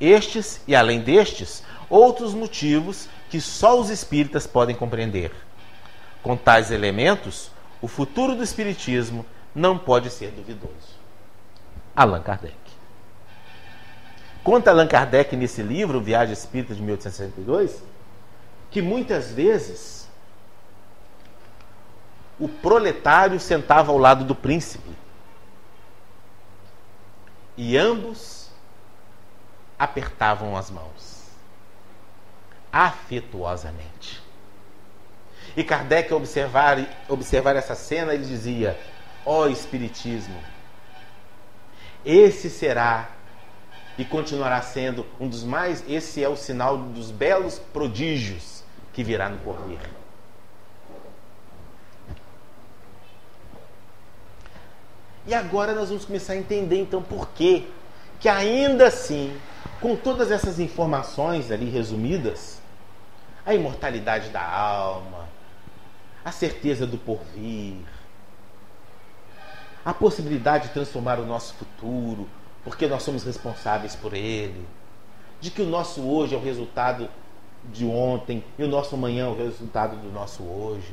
[0.00, 5.32] Estes, e além destes, outros motivos que só os espíritas podem compreender.
[6.22, 10.96] Com tais elementos, o futuro do espiritismo não pode ser duvidoso.
[11.94, 12.65] Allan Kardec.
[14.46, 17.82] Conta Allan Kardec nesse livro, Viagem Espírita de 1862,
[18.70, 20.08] que muitas vezes
[22.38, 24.88] o proletário sentava ao lado do príncipe.
[27.56, 28.48] E ambos
[29.76, 31.24] apertavam as mãos,
[32.72, 34.22] afetuosamente.
[35.56, 36.78] E Kardec, ao observar,
[37.08, 38.78] observar essa cena, ele dizia:
[39.24, 40.40] Ó oh, Espiritismo,
[42.04, 43.15] esse será
[43.98, 49.28] e continuará sendo um dos mais, esse é o sinal dos belos prodígios que virá
[49.28, 49.78] no porvir.
[55.26, 57.64] E agora nós vamos começar a entender então por quê
[58.20, 59.36] que ainda assim,
[59.80, 62.60] com todas essas informações ali resumidas,
[63.44, 65.28] a imortalidade da alma,
[66.24, 67.76] a certeza do porvir,
[69.84, 72.28] a possibilidade de transformar o nosso futuro,
[72.66, 74.66] porque nós somos responsáveis por ele,
[75.40, 77.08] de que o nosso hoje é o resultado
[77.72, 80.92] de ontem e o nosso amanhã é o resultado do nosso hoje,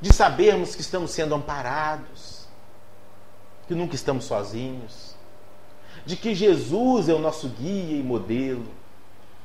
[0.00, 2.48] de sabermos que estamos sendo amparados
[3.66, 5.14] que nunca estamos sozinhos,
[6.06, 8.64] de que Jesus é o nosso guia e modelo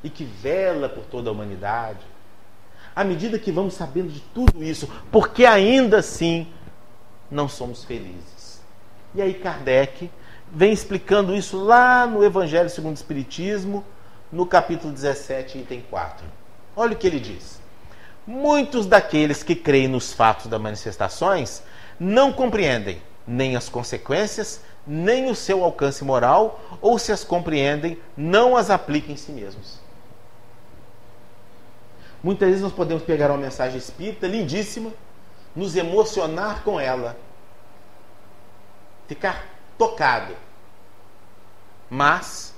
[0.01, 1.99] e que vela por toda a humanidade.
[2.95, 6.47] À medida que vamos sabendo de tudo isso, porque ainda assim
[7.29, 8.63] não somos felizes.
[9.13, 10.09] E aí Kardec
[10.53, 13.83] vem explicando isso lá no Evangelho segundo o Espiritismo,
[14.31, 16.25] no capítulo 17, item 4.
[16.75, 17.59] Olha o que ele diz.
[18.25, 21.63] Muitos daqueles que creem nos fatos das manifestações
[21.99, 28.55] não compreendem nem as consequências, nem o seu alcance moral, ou se as compreendem, não
[28.55, 29.79] as apliquem em si mesmos.
[32.21, 34.91] Muitas vezes nós podemos pegar uma mensagem espírita lindíssima,
[35.55, 37.17] nos emocionar com ela,
[39.07, 39.45] ficar
[39.77, 40.35] tocado,
[41.93, 42.56] mas,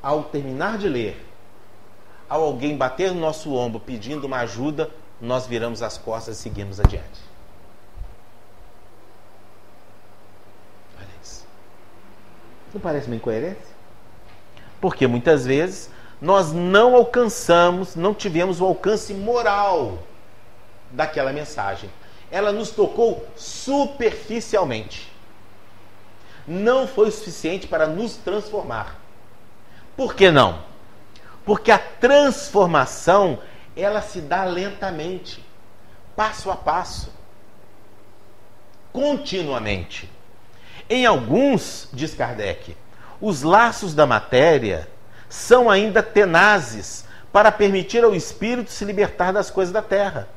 [0.00, 1.26] ao terminar de ler,
[2.28, 4.88] ao alguém bater no nosso ombro pedindo uma ajuda,
[5.20, 7.24] nós viramos as costas e seguimos adiante.
[12.72, 13.74] Não parece uma incoerência?
[14.80, 19.98] Porque muitas vezes nós não alcançamos, não tivemos o alcance moral
[20.92, 21.90] daquela mensagem.
[22.30, 25.13] Ela nos tocou superficialmente.
[26.46, 28.98] Não foi o suficiente para nos transformar.
[29.96, 30.60] Por que não?
[31.44, 33.38] Porque a transformação
[33.76, 35.44] ela se dá lentamente,
[36.14, 37.12] passo a passo,
[38.92, 40.08] continuamente.
[40.88, 42.76] Em alguns, diz Kardec,
[43.20, 44.88] os laços da matéria
[45.28, 50.28] são ainda tenazes para permitir ao espírito se libertar das coisas da terra.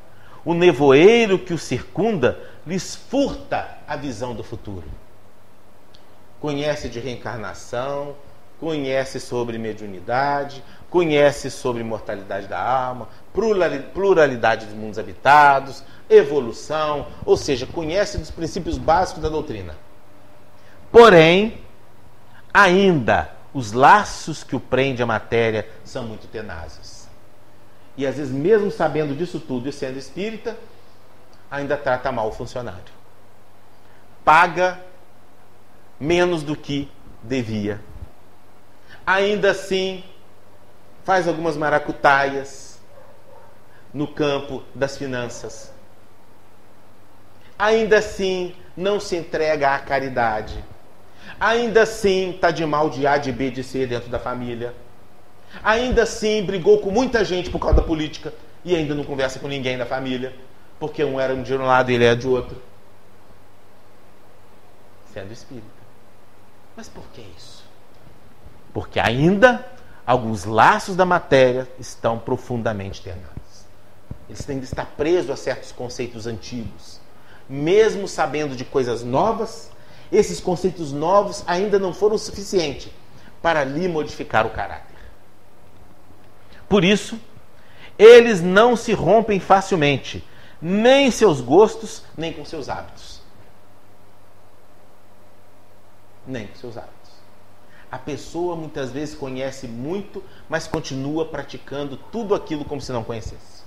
[0.43, 4.85] O nevoeiro que o circunda lhes furta a visão do futuro.
[6.39, 8.15] Conhece de reencarnação,
[8.59, 13.09] conhece sobre mediunidade, conhece sobre mortalidade da alma,
[13.93, 19.75] pluralidade dos mundos habitados, evolução, ou seja, conhece dos princípios básicos da doutrina.
[20.91, 21.61] Porém,
[22.53, 27.07] ainda os laços que o prende à matéria são muito tenazes.
[27.97, 30.57] E às vezes, mesmo sabendo disso tudo e sendo espírita,
[31.49, 32.97] ainda trata mal o funcionário.
[34.23, 34.79] Paga
[35.99, 36.89] menos do que
[37.23, 37.79] devia.
[39.05, 40.03] Ainda assim,
[41.03, 42.79] faz algumas maracutaias
[43.93, 45.71] no campo das finanças.
[47.57, 50.63] Ainda assim, não se entrega à caridade
[51.39, 54.73] Ainda assim está de mal de A, de B, de C dentro da família.
[55.63, 58.33] Ainda assim brigou com muita gente por causa da política
[58.65, 60.33] e ainda não conversa com ninguém da família,
[60.79, 62.61] porque um era de um lado e ele é de outro.
[65.13, 65.76] Sendo espírita.
[66.77, 67.63] Mas por que isso?
[68.71, 69.67] Porque ainda
[70.05, 73.65] alguns laços da matéria estão profundamente ternados.
[74.29, 76.99] Eles têm de estar presos a certos conceitos antigos.
[77.49, 79.71] Mesmo sabendo de coisas novas,
[80.11, 82.91] esses conceitos novos ainda não foram suficientes
[83.41, 84.95] para lhe modificar o caráter.
[86.69, 87.19] Por isso,
[87.97, 90.23] eles não se rompem facilmente,
[90.61, 93.17] nem seus gostos, nem com seus hábitos.
[96.27, 96.95] Nem com seus hábitos.
[97.89, 103.63] A pessoa muitas vezes conhece muito, mas continua praticando tudo aquilo como se não conhecesse.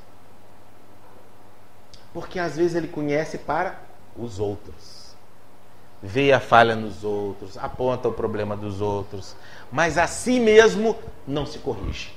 [2.12, 3.80] Porque às vezes ele conhece para
[4.16, 5.00] os outros
[6.02, 9.36] vê a falha nos outros, aponta o problema dos outros,
[9.70, 10.96] mas a si mesmo
[11.26, 12.14] não se corrige.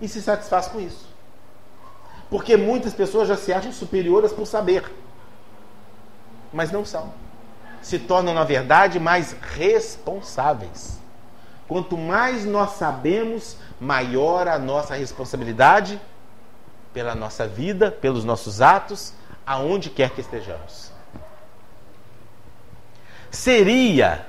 [0.00, 1.06] E se satisfaz com isso.
[2.30, 4.90] Porque muitas pessoas já se acham superiores por saber,
[6.52, 7.12] mas não são.
[7.86, 10.98] Se tornam, na verdade, mais responsáveis.
[11.68, 16.00] Quanto mais nós sabemos, maior a nossa responsabilidade
[16.92, 19.12] pela nossa vida, pelos nossos atos,
[19.46, 20.96] aonde quer que estejamos
[23.36, 24.26] seria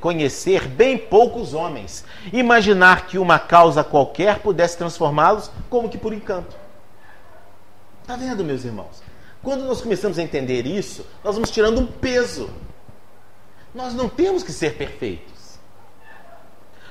[0.00, 6.56] conhecer bem poucos homens, imaginar que uma causa qualquer pudesse transformá-los como que por encanto.
[8.02, 9.02] Está vendo, meus irmãos?
[9.46, 12.50] Quando nós começamos a entender isso, nós vamos tirando um peso.
[13.72, 15.60] Nós não temos que ser perfeitos.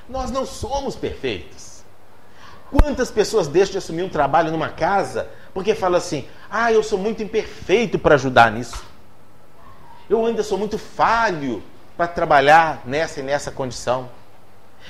[0.08, 1.82] Nós não somos perfeitos.
[2.70, 6.98] Quantas pessoas deixam de assumir um trabalho numa casa porque falam assim: ah, eu sou
[6.98, 8.82] muito imperfeito para ajudar nisso.
[10.08, 11.62] Eu ainda sou muito falho
[11.94, 14.08] para trabalhar nessa e nessa condição.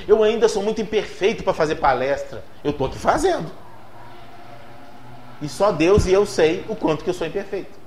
[0.06, 2.44] Eu ainda sou muito imperfeito para fazer palestra.
[2.62, 3.50] Eu estou aqui fazendo.
[5.40, 7.78] E só Deus e eu sei o quanto que eu sou imperfeito.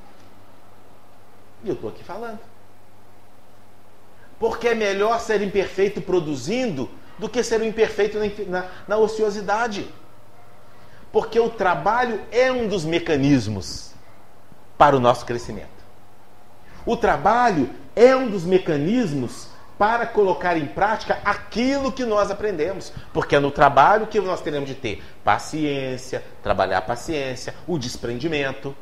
[1.64, 2.40] E eu estou aqui falando.
[4.40, 9.88] Porque é melhor ser imperfeito produzindo do que ser um imperfeito na, na, ociosidade.
[11.12, 13.92] Porque o trabalho é um dos mecanismos
[14.78, 15.68] para o nosso crescimento.
[16.86, 19.50] O trabalho é um dos mecanismos
[19.80, 22.92] para colocar em prática aquilo que nós aprendemos.
[23.14, 28.76] Porque é no trabalho que nós teremos de ter paciência, trabalhar a paciência, o desprendimento,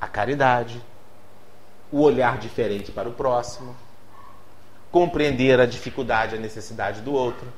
[0.00, 0.80] a caridade,
[1.90, 3.74] o olhar diferente para o próximo,
[4.92, 7.52] compreender a dificuldade, a necessidade do outro,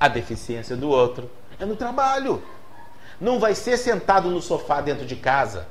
[0.00, 1.30] a deficiência do outro.
[1.60, 2.42] É no trabalho.
[3.20, 5.68] Não vai ser sentado no sofá dentro de casa,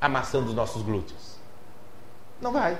[0.00, 1.36] amassando os nossos glúteos.
[2.40, 2.76] Não vai.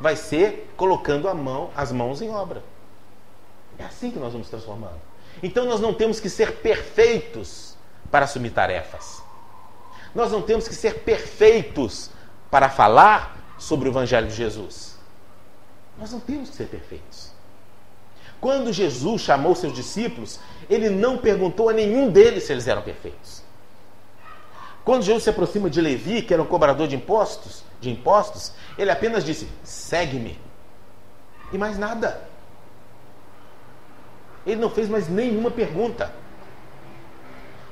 [0.00, 2.62] Vai ser colocando a mão, as mãos em obra.
[3.78, 5.00] É assim que nós vamos transformando.
[5.42, 7.76] Então nós não temos que ser perfeitos
[8.10, 9.22] para assumir tarefas.
[10.14, 12.10] Nós não temos que ser perfeitos
[12.50, 14.96] para falar sobre o Evangelho de Jesus.
[15.98, 17.30] Nós não temos que ser perfeitos.
[18.40, 23.42] Quando Jesus chamou seus discípulos, ele não perguntou a nenhum deles se eles eram perfeitos.
[24.82, 28.90] Quando Jesus se aproxima de Levi, que era um cobrador de impostos, de impostos, ele
[28.90, 30.38] apenas disse: segue-me.
[31.52, 32.28] E mais nada.
[34.46, 36.12] Ele não fez mais nenhuma pergunta.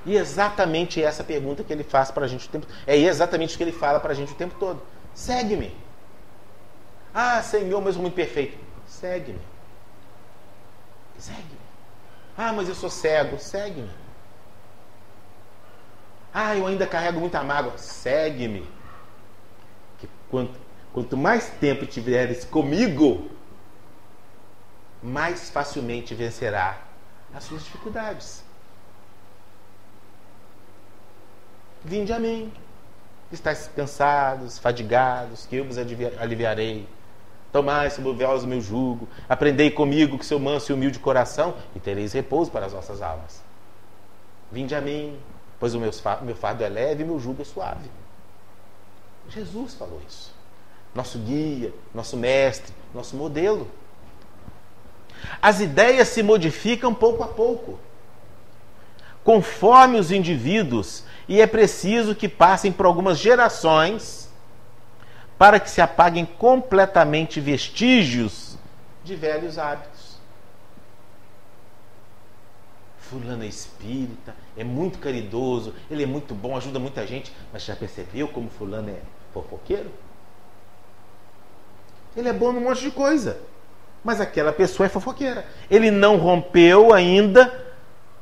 [0.05, 3.59] E exatamente essa pergunta que ele faz para a gente o tempo É exatamente o
[3.59, 4.83] que ele fala para a gente o tempo todo.
[5.15, 5.75] Segue-me.
[7.13, 8.59] Ah, Senhor, mas eu muito perfeito.
[8.87, 9.41] Segue-me.
[11.19, 11.59] Segue-me.
[12.37, 13.39] Ah, mas eu sou cego.
[13.39, 13.91] Segue-me.
[16.33, 17.77] Ah, eu ainda carrego muita mágoa.
[17.77, 18.78] Segue-me.
[20.31, 20.59] Quanto,
[20.93, 23.31] quanto mais tempo tiveres comigo,
[25.03, 26.79] mais facilmente vencerá
[27.35, 28.43] as suas dificuldades.
[31.85, 32.53] Vinde a mim.
[33.31, 36.89] Estais cansados, fadigados, que eu vos aliviarei.
[37.53, 41.81] Tomai sobre vós o meu jugo, aprendei comigo que sou manso e humilde coração, e
[41.81, 43.43] tereis repouso para as vossas almas.
[44.53, 45.19] Vinde a mim,
[45.59, 45.93] pois o meu
[46.35, 47.91] fardo é leve e meu jugo é suave.
[49.29, 50.33] Jesus falou isso.
[50.95, 53.69] Nosso guia, nosso mestre, nosso modelo.
[55.41, 57.79] As ideias se modificam pouco a pouco,
[59.23, 64.29] conforme os indivíduos, e é preciso que passem por algumas gerações
[65.37, 68.57] para que se apaguem completamente vestígios
[69.05, 70.19] de velhos hábitos.
[72.99, 77.75] Fulano é espírita, é muito caridoso, ele é muito bom, ajuda muita gente, mas já
[77.75, 79.01] percebeu como Fulano é
[79.43, 79.91] fofoqueiro?
[82.17, 83.39] Ele é bom num monte de coisa,
[84.03, 85.47] mas aquela pessoa é fofoqueira.
[85.71, 87.67] Ele não rompeu ainda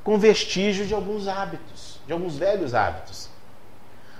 [0.05, 3.29] com vestígio de alguns hábitos, de alguns velhos hábitos.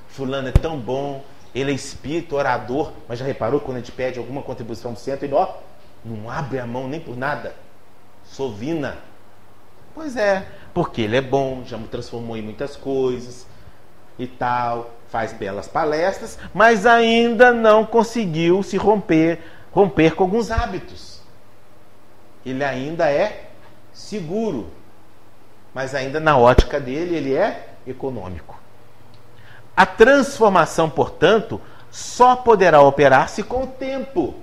[0.09, 1.23] Fulano é tão bom,
[1.55, 5.27] ele é espírito, orador, mas já reparou quando a gente pede alguma contribuição do centro,
[5.27, 5.57] ele ó,
[6.05, 7.55] não abre a mão nem por nada.
[8.25, 8.99] Sovina.
[9.95, 13.47] Pois é, porque ele é bom, já me transformou em muitas coisas
[14.19, 19.41] e tal, faz belas palestras, mas ainda não conseguiu se romper,
[19.73, 21.21] romper com alguns hábitos.
[22.45, 23.51] Ele ainda é
[23.93, 24.69] seguro,
[25.75, 28.59] mas ainda na ótica dele ele é econômico.
[29.77, 34.35] A transformação, portanto, só poderá operar-se com o tempo,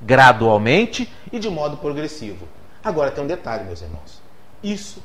[0.00, 2.46] gradualmente e de modo progressivo.
[2.82, 4.20] Agora tem um detalhe, meus irmãos.
[4.62, 5.02] Isso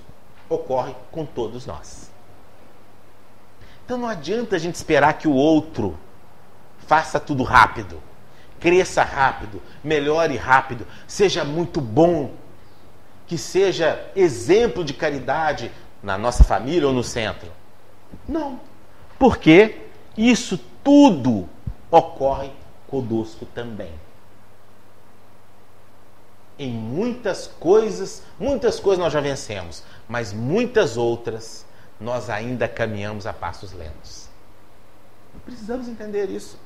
[0.49, 2.08] ocorre com todos nós.
[3.89, 5.97] Então não adianta a gente esperar que o outro
[6.77, 7.99] faça tudo rápido,
[8.59, 12.29] cresça rápido, melhore rápido, seja muito bom,
[13.25, 15.71] que seja exemplo de caridade
[16.03, 17.51] na nossa família ou no centro.
[18.27, 18.59] Não.
[19.17, 19.77] Porque
[20.15, 21.49] isso tudo
[21.89, 22.51] ocorre
[22.87, 23.93] conosco também.
[26.59, 31.65] Em muitas coisas, muitas coisas nós já vencemos, mas muitas outras
[31.99, 34.27] nós ainda caminhamos a passos lentos.
[35.45, 36.57] Precisamos entender isso.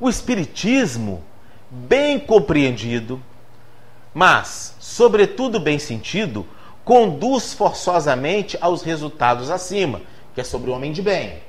[0.00, 1.22] O Espiritismo,
[1.70, 3.22] bem compreendido,
[4.12, 6.46] mas, sobretudo, bem sentido,
[6.84, 10.00] conduz forçosamente aos resultados acima,
[10.34, 11.42] que é sobre o homem de bem,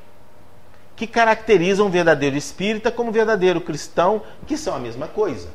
[0.95, 5.49] que caracteriza um verdadeiro espírita como um verdadeiro cristão, que são a mesma coisa.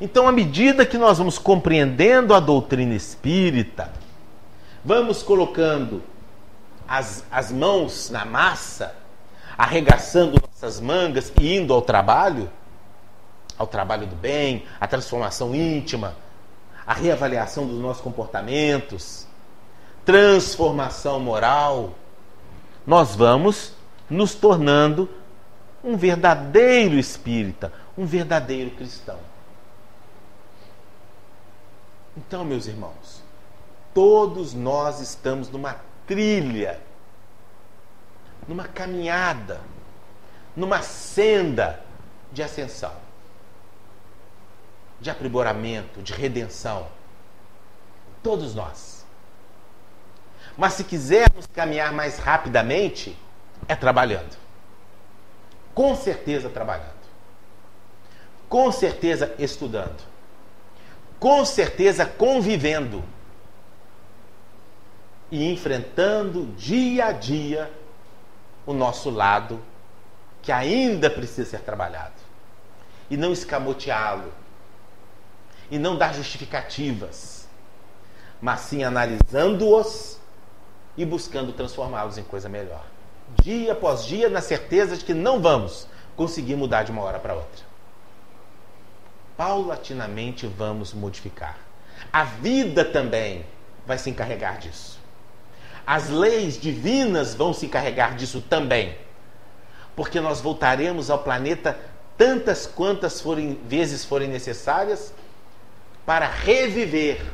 [0.00, 3.92] Então, à medida que nós vamos compreendendo a doutrina espírita,
[4.86, 6.00] vamos colocando
[6.86, 8.94] as, as mãos na massa,
[9.58, 12.48] arregaçando nossas mangas e indo ao trabalho,
[13.58, 16.14] ao trabalho do bem, à transformação íntima,
[16.86, 19.26] a reavaliação dos nossos comportamentos,
[20.04, 21.94] transformação moral,
[22.86, 23.72] nós vamos
[24.08, 25.10] nos tornando
[25.82, 29.18] um verdadeiro espírita, um verdadeiro cristão.
[32.16, 33.05] Então, meus irmãos,
[33.96, 36.78] todos nós estamos numa trilha,
[38.46, 39.58] numa caminhada,
[40.54, 41.82] numa senda
[42.30, 43.06] de ascensão
[45.00, 46.88] de aprimoramento, de redenção.
[48.22, 49.04] Todos nós.
[50.56, 53.16] Mas se quisermos caminhar mais rapidamente,
[53.68, 54.36] é trabalhando.
[55.74, 56.94] Com certeza trabalhando.
[58.48, 60.02] Com certeza estudando.
[61.20, 63.04] Com certeza convivendo.
[65.30, 67.70] E enfrentando dia a dia
[68.64, 69.60] o nosso lado
[70.42, 72.14] que ainda precisa ser trabalhado.
[73.10, 74.32] E não escamoteá-lo
[75.70, 77.48] e não dar justificativas,
[78.40, 80.20] mas sim analisando-os
[80.96, 82.84] e buscando transformá-los em coisa melhor.
[83.42, 87.34] Dia após dia, na certeza de que não vamos conseguir mudar de uma hora para
[87.34, 87.64] outra.
[89.36, 91.58] Paulatinamente vamos modificar.
[92.12, 93.44] A vida também
[93.84, 94.95] vai se encarregar disso.
[95.86, 98.96] As leis divinas vão se encarregar disso também.
[99.94, 101.78] Porque nós voltaremos ao planeta
[102.16, 105.14] tantas quantas forem, vezes forem necessárias
[106.04, 107.24] para reviver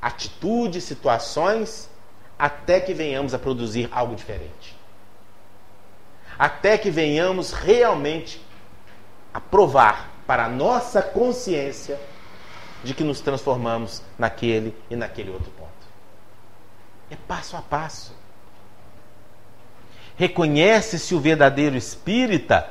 [0.00, 1.88] atitudes, situações,
[2.38, 4.76] até que venhamos a produzir algo diferente.
[6.38, 8.40] Até que venhamos realmente
[9.32, 11.98] a provar para a nossa consciência
[12.84, 15.57] de que nos transformamos naquele e naquele outro.
[17.10, 18.12] É passo a passo.
[20.16, 22.68] Reconhece-se o verdadeiro espírita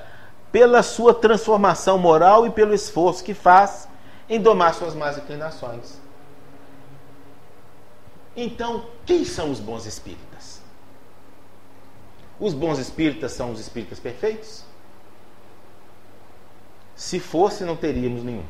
[0.52, 3.88] pela sua transformação moral e pelo esforço que faz
[4.30, 6.00] em domar suas más inclinações.
[8.36, 10.62] Então, quem são os bons espíritas?
[12.40, 14.64] Os bons espíritas são os espíritas perfeitos?
[16.96, 18.46] Se fosse, não teríamos nenhum.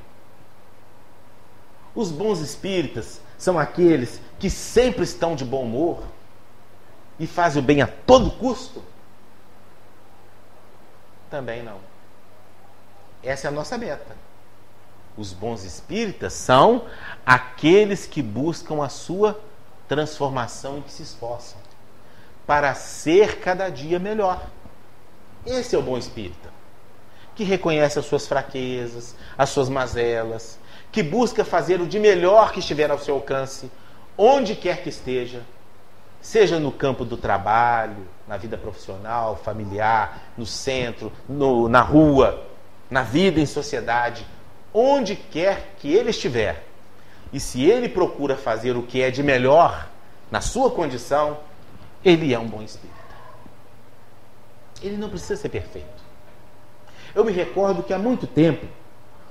[1.96, 6.04] Os bons espíritas são aqueles que sempre estão de bom humor
[7.20, 8.84] e fazem o bem a todo custo?
[11.30, 11.80] Também não.
[13.24, 14.16] Essa é a nossa meta.
[15.18, 16.86] Os bons espíritas são
[17.26, 19.40] aqueles que buscam a sua
[19.88, 21.58] transformação e que se esforçam
[22.46, 24.42] para ser cada dia melhor.
[25.46, 26.50] Esse é o bom espírita,
[27.36, 30.58] que reconhece as suas fraquezas, as suas mazelas,
[30.92, 33.70] que busca fazer o de melhor que estiver ao seu alcance,
[34.18, 35.44] onde quer que esteja,
[36.20, 42.46] seja no campo do trabalho, na vida profissional, familiar, no centro, no, na rua,
[42.90, 44.26] na vida em sociedade,
[44.74, 46.66] onde quer que ele estiver.
[47.32, 49.88] E se ele procura fazer o que é de melhor
[50.32, 51.38] na sua condição,
[52.04, 52.98] ele é um bom espírito.
[54.82, 56.08] Ele não precisa ser perfeito.
[57.14, 58.66] Eu me recordo que há muito tempo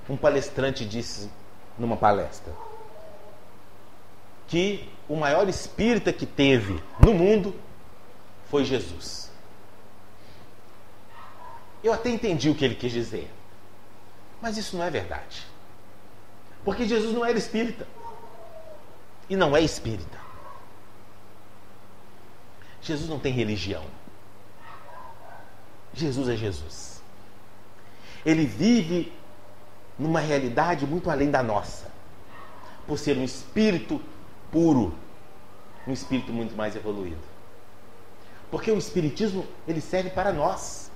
[0.09, 1.31] um palestrante disse
[1.79, 2.53] numa palestra
[4.47, 7.55] que o maior espírita que teve no mundo
[8.49, 9.31] foi Jesus.
[11.83, 13.31] Eu até entendi o que ele quis dizer.
[14.41, 15.47] Mas isso não é verdade.
[16.65, 17.87] Porque Jesus não era espírita.
[19.29, 20.19] E não é espírita.
[22.83, 23.85] Jesus não tem religião.
[25.93, 27.03] Jesus é Jesus.
[28.25, 29.13] Ele vive
[29.99, 31.91] numa realidade muito além da nossa.
[32.87, 34.01] Por ser um espírito
[34.57, 34.95] puro,
[35.87, 37.21] um espírito muito mais evoluído.
[38.51, 40.91] Porque o espiritismo, ele serve para nós.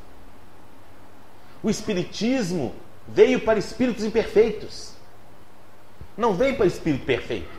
[1.62, 2.74] O espiritismo
[3.06, 4.94] veio para espíritos imperfeitos.
[6.16, 7.50] Não veio para espírito perfeito.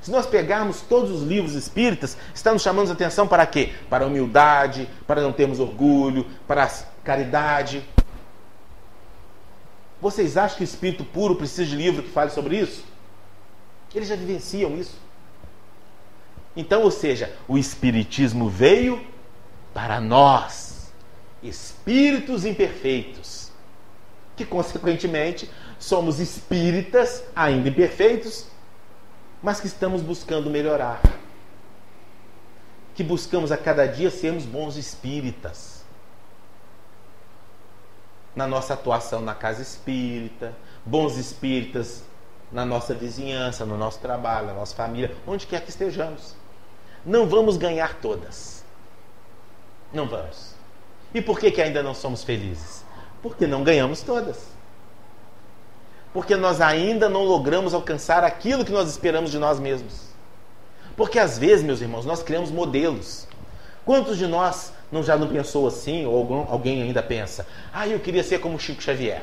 [0.00, 3.72] Se nós pegarmos todos os livros espíritas, estamos chamando a atenção para quê?
[3.90, 6.70] Para a humildade, para não termos orgulho, para a
[7.02, 7.84] caridade.
[10.00, 12.93] Vocês acham que o espírito puro precisa de livro que fale sobre isso?
[13.94, 14.98] Eles já vivenciam isso.
[16.56, 19.04] Então, ou seja, o espiritismo veio
[19.72, 20.92] para nós,
[21.42, 23.44] espíritos imperfeitos
[24.36, 28.46] que consequentemente somos espíritas, ainda imperfeitos,
[29.42, 31.00] mas que estamos buscando melhorar.
[32.94, 35.84] Que buscamos a cada dia sermos bons espíritas.
[38.34, 42.02] Na nossa atuação na casa espírita, bons espíritas
[42.52, 46.34] na nossa vizinhança, no nosso trabalho, na nossa família, onde quer que estejamos.
[47.04, 48.64] Não vamos ganhar todas.
[49.92, 50.54] Não vamos.
[51.12, 52.84] E por que, que ainda não somos felizes?
[53.22, 54.48] Porque não ganhamos todas.
[56.12, 60.08] Porque nós ainda não logramos alcançar aquilo que nós esperamos de nós mesmos.
[60.96, 63.26] Porque às vezes, meus irmãos, nós criamos modelos.
[63.84, 68.22] Quantos de nós não já não pensou assim, ou alguém ainda pensa, ah, eu queria
[68.22, 69.22] ser como Chico Xavier.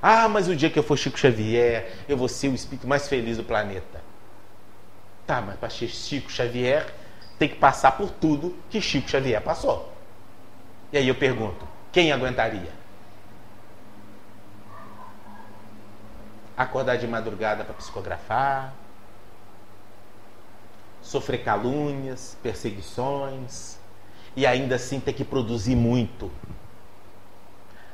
[0.00, 3.08] Ah, mas o dia que eu for Chico Xavier, eu vou ser o espírito mais
[3.08, 4.02] feliz do planeta.
[5.26, 6.86] Tá, mas para ser Chico Xavier,
[7.38, 9.92] tem que passar por tudo que Chico Xavier passou.
[10.92, 12.86] E aí eu pergunto, quem aguentaria?
[16.56, 18.72] acordar de madrugada para psicografar,
[21.02, 23.76] sofrer calúnias, perseguições
[24.34, 26.30] e ainda assim ter que produzir muito.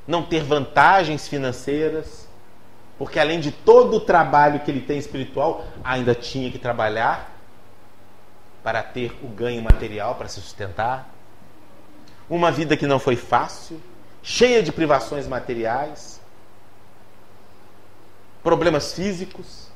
[0.06, 2.28] Não ter vantagens financeiras,
[2.98, 7.32] porque além de todo o trabalho que ele tem espiritual, ainda tinha que trabalhar
[8.62, 11.08] para ter o ganho material para se sustentar.
[12.28, 13.80] Uma vida que não foi fácil,
[14.22, 16.22] cheia de privações materiais
[18.42, 19.68] problemas físicos,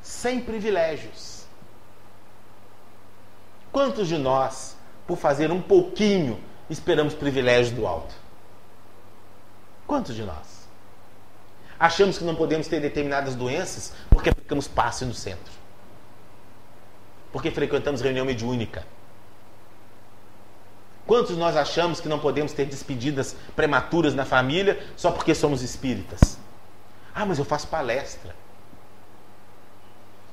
[0.00, 1.44] sem privilégios.
[3.72, 4.76] Quantos de nós,
[5.06, 6.38] por fazer um pouquinho,
[6.70, 8.14] esperamos privilégios do alto?
[9.86, 10.64] Quantos de nós?
[11.78, 15.52] Achamos que não podemos ter determinadas doenças porque ficamos passe no centro.
[17.32, 18.86] Porque frequentamos reunião mediúnica.
[21.06, 26.38] Quantos nós achamos que não podemos ter despedidas prematuras na família só porque somos espíritas?
[27.14, 28.34] Ah, mas eu faço palestra.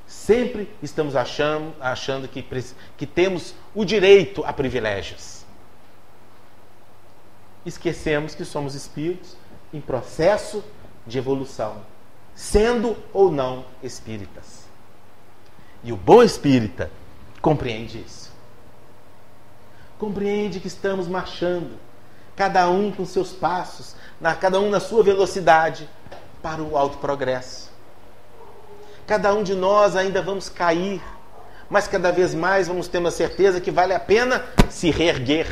[0.08, 2.46] Sempre estamos achando, achando que,
[2.98, 5.44] que temos o direito a privilégios.
[7.66, 9.36] Esquecemos que somos espíritos
[9.74, 10.64] em processo
[11.06, 11.78] de evolução,
[12.36, 14.66] sendo ou não espíritas.
[15.84, 16.92] E o bom espírita
[17.42, 18.32] compreende isso.
[19.98, 21.78] Compreende que estamos marchando,
[22.36, 25.88] cada um com seus passos, na, cada um na sua velocidade,
[26.42, 27.72] para o alto progresso.
[29.06, 31.02] Cada um de nós ainda vamos cair,
[31.70, 35.48] mas cada vez mais vamos ter uma certeza que vale a pena se reerguer.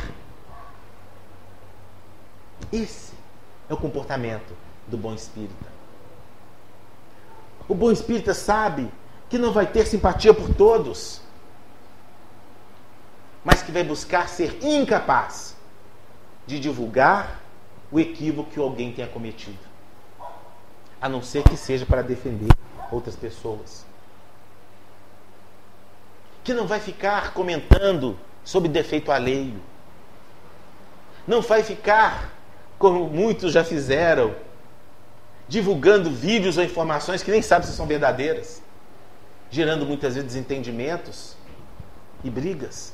[2.71, 3.08] Esse
[3.69, 4.53] É o comportamento
[4.87, 5.69] do bom espírita.
[7.67, 8.91] O bom espírita sabe
[9.29, 11.21] que não vai ter simpatia por todos,
[13.43, 15.55] mas que vai buscar ser incapaz
[16.47, 17.39] de divulgar
[17.91, 19.59] o equívoco que alguém tenha cometido,
[20.99, 22.49] a não ser que seja para defender
[22.91, 23.85] outras pessoas.
[26.43, 29.61] Que não vai ficar comentando sobre defeito alheio.
[31.27, 32.33] Não vai ficar,
[32.79, 34.33] como muitos já fizeram,
[35.49, 38.61] divulgando vídeos ou informações que nem sabe se são verdadeiras,
[39.51, 41.35] gerando muitas vezes desentendimentos
[42.23, 42.93] e brigas.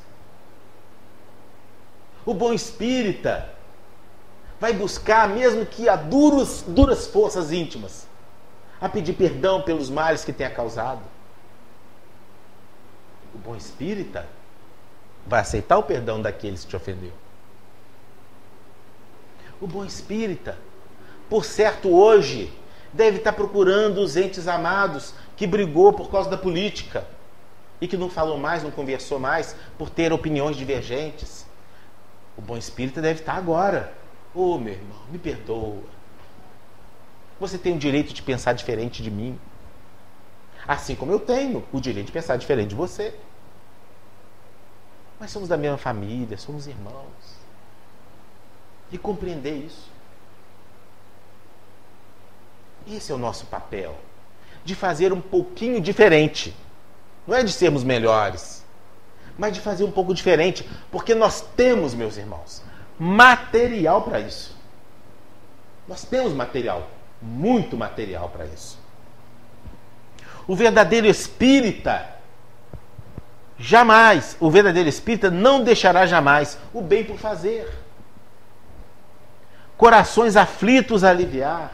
[2.26, 3.48] O bom espírita
[4.60, 8.08] vai buscar, mesmo que a duros, duras forças íntimas,
[8.82, 11.02] a pedir perdão pelos males que tenha causado.
[13.36, 14.26] O bom espírita
[15.28, 17.25] vai aceitar o perdão daqueles que te ofendeu.
[19.62, 20.58] O bom espírita
[21.30, 22.54] por certo, hoje,
[22.94, 27.06] deve estar procurando os entes amados que brigou por causa da política
[27.82, 31.46] e que não falou mais, não conversou mais por ter opiniões divergentes.
[32.38, 33.94] O bom espírito deve estar agora.
[34.34, 35.84] Ô oh, meu irmão, me perdoa.
[37.40, 39.38] Você tem o direito de pensar diferente de mim.
[40.68, 43.14] Assim como eu tenho o direito de pensar diferente de você.
[45.20, 47.45] Mas somos da mesma família, somos irmãos.
[48.96, 49.90] E compreender isso.
[52.90, 53.94] Esse é o nosso papel.
[54.64, 56.56] De fazer um pouquinho diferente.
[57.28, 58.64] Não é de sermos melhores,
[59.38, 60.66] mas de fazer um pouco diferente.
[60.90, 62.64] Porque nós temos, meus irmãos,
[62.98, 64.56] material para isso.
[65.90, 66.90] Nós temos material,
[67.22, 68.80] muito material para isso.
[70.48, 72.16] O verdadeiro espírita
[73.60, 77.85] jamais, o verdadeiro espírita não deixará jamais o bem por fazer.
[79.78, 81.72] Corações aflitos a aliviar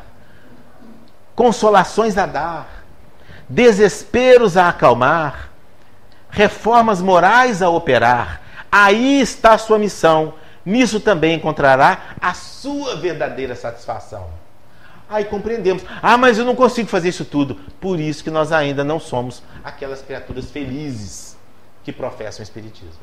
[1.41, 2.83] consolações a dar,
[3.49, 5.49] desesperos a acalmar,
[6.29, 8.41] reformas morais a operar.
[8.71, 10.35] Aí está a sua missão.
[10.63, 14.29] Nisso também encontrará a sua verdadeira satisfação.
[15.09, 15.83] Aí compreendemos.
[15.99, 17.55] Ah, mas eu não consigo fazer isso tudo.
[17.79, 21.35] Por isso que nós ainda não somos aquelas criaturas felizes
[21.83, 23.01] que professam o Espiritismo.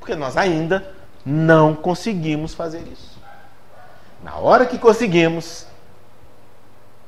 [0.00, 0.94] Porque nós ainda
[1.26, 3.11] não conseguimos fazer isso.
[4.22, 5.66] Na hora que conseguimos,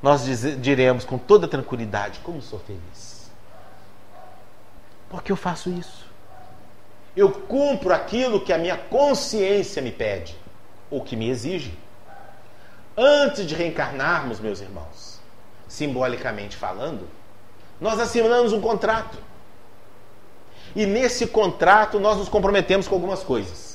[0.03, 0.25] nós
[0.61, 3.31] diremos com toda tranquilidade: como sou feliz.
[5.09, 6.05] Porque eu faço isso.
[7.17, 10.37] Eu cumpro aquilo que a minha consciência me pede,
[10.91, 11.79] ou que me exige.
[12.97, 15.21] Antes de reencarnarmos, meus irmãos,
[15.69, 17.09] simbolicamente falando,
[17.81, 19.19] nós assinamos um contrato.
[20.75, 23.74] E nesse contrato nós nos comprometemos com algumas coisas.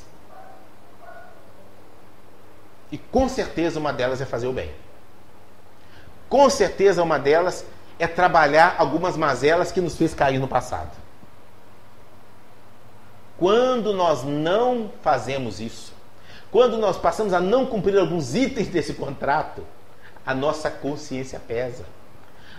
[2.91, 4.71] E com certeza uma delas é fazer o bem.
[6.27, 7.65] Com certeza uma delas
[7.97, 10.95] é trabalhar algumas mazelas que nos fez cair no passado.
[13.37, 15.93] Quando nós não fazemos isso,
[16.51, 19.63] quando nós passamos a não cumprir alguns itens desse contrato,
[20.25, 21.85] a nossa consciência pesa.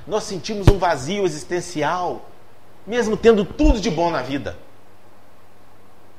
[0.07, 2.29] Nós sentimos um vazio existencial,
[2.87, 4.57] mesmo tendo tudo de bom na vida.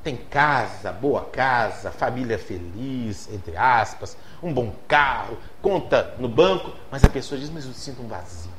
[0.04, 7.04] Tem casa, boa casa, família feliz, entre aspas, um bom carro, conta no banco, mas
[7.04, 8.52] a pessoa diz: Mas eu sinto um vazio.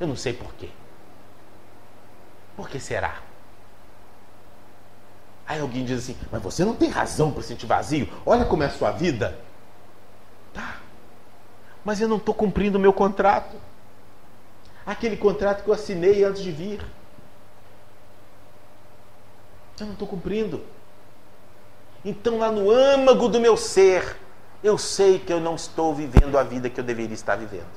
[0.00, 0.68] Eu não sei porquê.
[2.56, 3.22] Por que será?
[5.46, 8.08] Aí alguém diz assim: Mas você não tem razão para sentir vazio.
[8.26, 9.38] Olha como é a sua vida.
[10.52, 10.76] Tá.
[11.84, 13.56] Mas eu não estou cumprindo o meu contrato.
[14.84, 16.84] Aquele contrato que eu assinei antes de vir.
[19.78, 20.64] Eu não estou cumprindo.
[22.04, 24.16] Então, lá no âmago do meu ser,
[24.62, 27.68] eu sei que eu não estou vivendo a vida que eu deveria estar vivendo.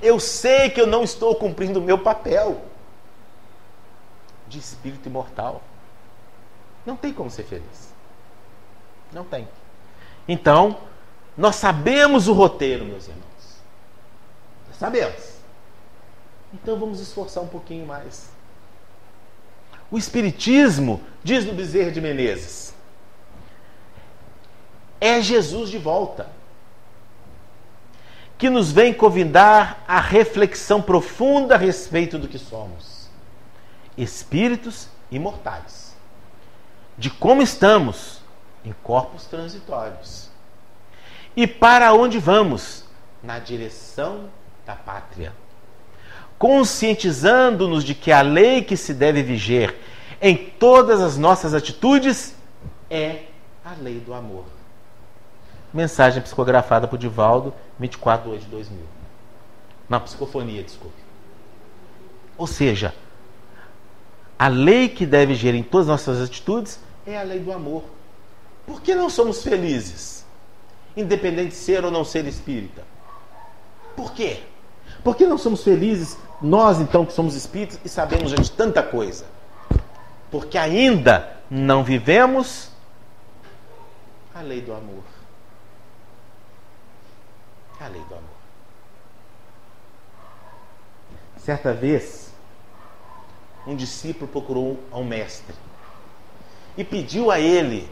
[0.00, 2.62] Eu sei que eu não estou cumprindo o meu papel
[4.48, 5.62] de espírito imortal.
[6.86, 7.92] Não tem como ser feliz.
[9.12, 9.48] Não tem.
[10.26, 10.78] Então,
[11.36, 13.22] nós sabemos o roteiro, meus irmãos.
[14.78, 15.32] sabemos.
[16.52, 18.30] Então vamos esforçar um pouquinho mais.
[19.90, 22.74] O Espiritismo, diz no Bezerra de Menezes,
[25.02, 26.30] é Jesus de volta,
[28.38, 33.10] que nos vem convidar a reflexão profunda a respeito do que somos
[33.98, 35.96] espíritos imortais,
[36.96, 38.20] de como estamos
[38.64, 40.30] em corpos transitórios
[41.34, 42.84] e para onde vamos
[43.20, 44.30] na direção
[44.64, 45.32] da pátria,
[46.38, 49.76] conscientizando-nos de que a lei que se deve viger
[50.20, 52.36] em todas as nossas atitudes
[52.88, 53.24] é
[53.64, 54.61] a lei do amor.
[55.72, 58.78] Mensagem psicografada por Divaldo, 24 de 8 de 2000.
[59.88, 61.02] Na psicofonia, desculpe.
[62.36, 62.94] Ou seja,
[64.38, 67.84] a lei que deve gerir em todas as nossas atitudes é a lei do amor.
[68.66, 70.24] Por que não somos felizes?
[70.96, 72.82] Independente de ser ou não ser espírita.
[73.96, 74.40] Por quê?
[75.02, 79.24] Por que não somos felizes, nós então que somos espíritos e sabemos de tanta coisa?
[80.30, 82.70] Porque ainda não vivemos
[84.34, 85.02] a lei do amor.
[87.82, 88.30] A lei do amor.
[91.36, 92.32] Certa vez,
[93.66, 95.52] um discípulo procurou ao mestre
[96.76, 97.90] e pediu a ele,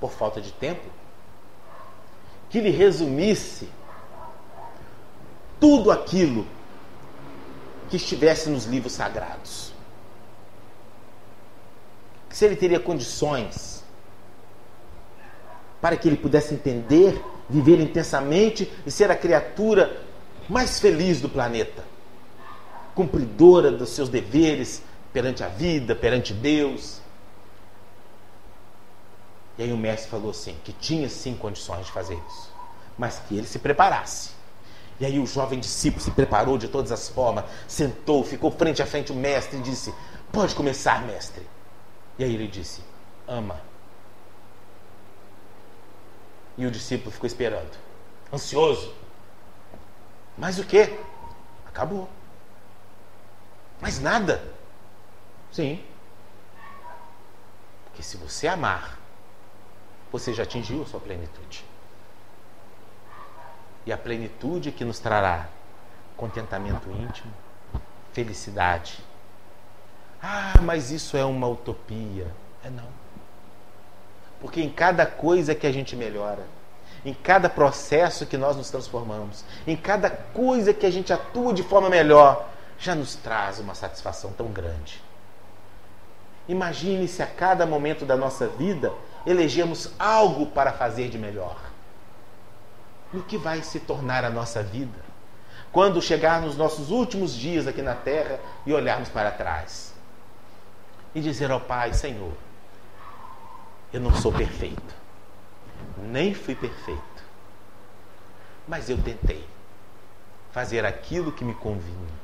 [0.00, 0.90] por falta de tempo,
[2.50, 3.68] que lhe resumisse
[5.60, 6.44] tudo aquilo
[7.88, 9.72] que estivesse nos livros sagrados.
[12.28, 13.84] Se ele teria condições
[15.80, 17.22] para que ele pudesse entender,
[17.52, 20.02] viver intensamente e ser a criatura
[20.48, 21.84] mais feliz do planeta,
[22.94, 24.82] cumpridora dos seus deveres
[25.12, 27.00] perante a vida, perante Deus.
[29.58, 32.50] E aí o mestre falou assim, que tinha sim condições de fazer isso,
[32.96, 34.30] mas que ele se preparasse.
[34.98, 38.86] E aí o jovem discípulo se preparou de todas as formas, sentou, ficou frente a
[38.86, 39.92] frente o mestre e disse:
[40.30, 41.46] Pode começar, mestre.
[42.18, 42.80] E aí ele disse:
[43.26, 43.71] Ama.
[46.56, 47.76] E o discípulo ficou esperando,
[48.32, 48.94] ansioso.
[50.36, 50.98] Mas o que?
[51.66, 52.08] Acabou.
[53.80, 54.42] Mas nada.
[55.50, 55.82] Sim.
[57.84, 58.98] Porque se você amar,
[60.10, 61.64] você já atingiu a sua plenitude.
[63.84, 65.48] E a plenitude que nos trará
[66.16, 67.32] contentamento íntimo,
[68.12, 69.04] felicidade.
[70.22, 72.32] Ah, mas isso é uma utopia.
[72.62, 73.01] É não.
[74.42, 76.42] Porque em cada coisa que a gente melhora,
[77.04, 81.62] em cada processo que nós nos transformamos, em cada coisa que a gente atua de
[81.62, 85.00] forma melhor, já nos traz uma satisfação tão grande.
[86.46, 88.92] Imagine se a cada momento da nossa vida
[89.24, 91.56] elegemos algo para fazer de melhor.
[93.12, 95.12] No que vai se tornar a nossa vida
[95.72, 99.94] quando chegar nos nossos últimos dias aqui na terra e olharmos para trás
[101.14, 102.32] e dizer ao Pai: Senhor,
[103.92, 104.94] eu não sou perfeito,
[105.98, 107.02] nem fui perfeito,
[108.66, 109.46] mas eu tentei
[110.52, 112.22] fazer aquilo que me convinha.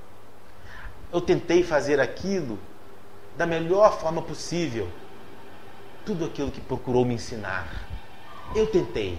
[1.12, 2.58] Eu tentei fazer aquilo
[3.36, 4.88] da melhor forma possível
[6.04, 7.66] tudo aquilo que procurou me ensinar.
[8.54, 9.18] Eu tentei.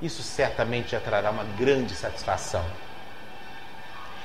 [0.00, 2.64] Isso certamente trará uma grande satisfação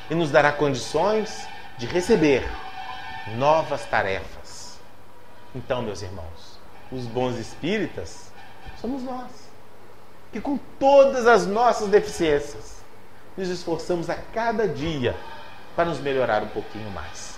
[0.10, 1.48] e nos dará condições
[1.78, 2.44] de receber
[3.38, 4.80] novas tarefas.
[5.54, 6.55] Então, meus irmãos,
[6.92, 8.32] os bons espíritas
[8.80, 9.32] somos nós,
[10.32, 12.76] que com todas as nossas deficiências
[13.38, 15.16] nos esforçamos a cada dia
[15.76, 17.35] para nos melhorar um pouquinho mais.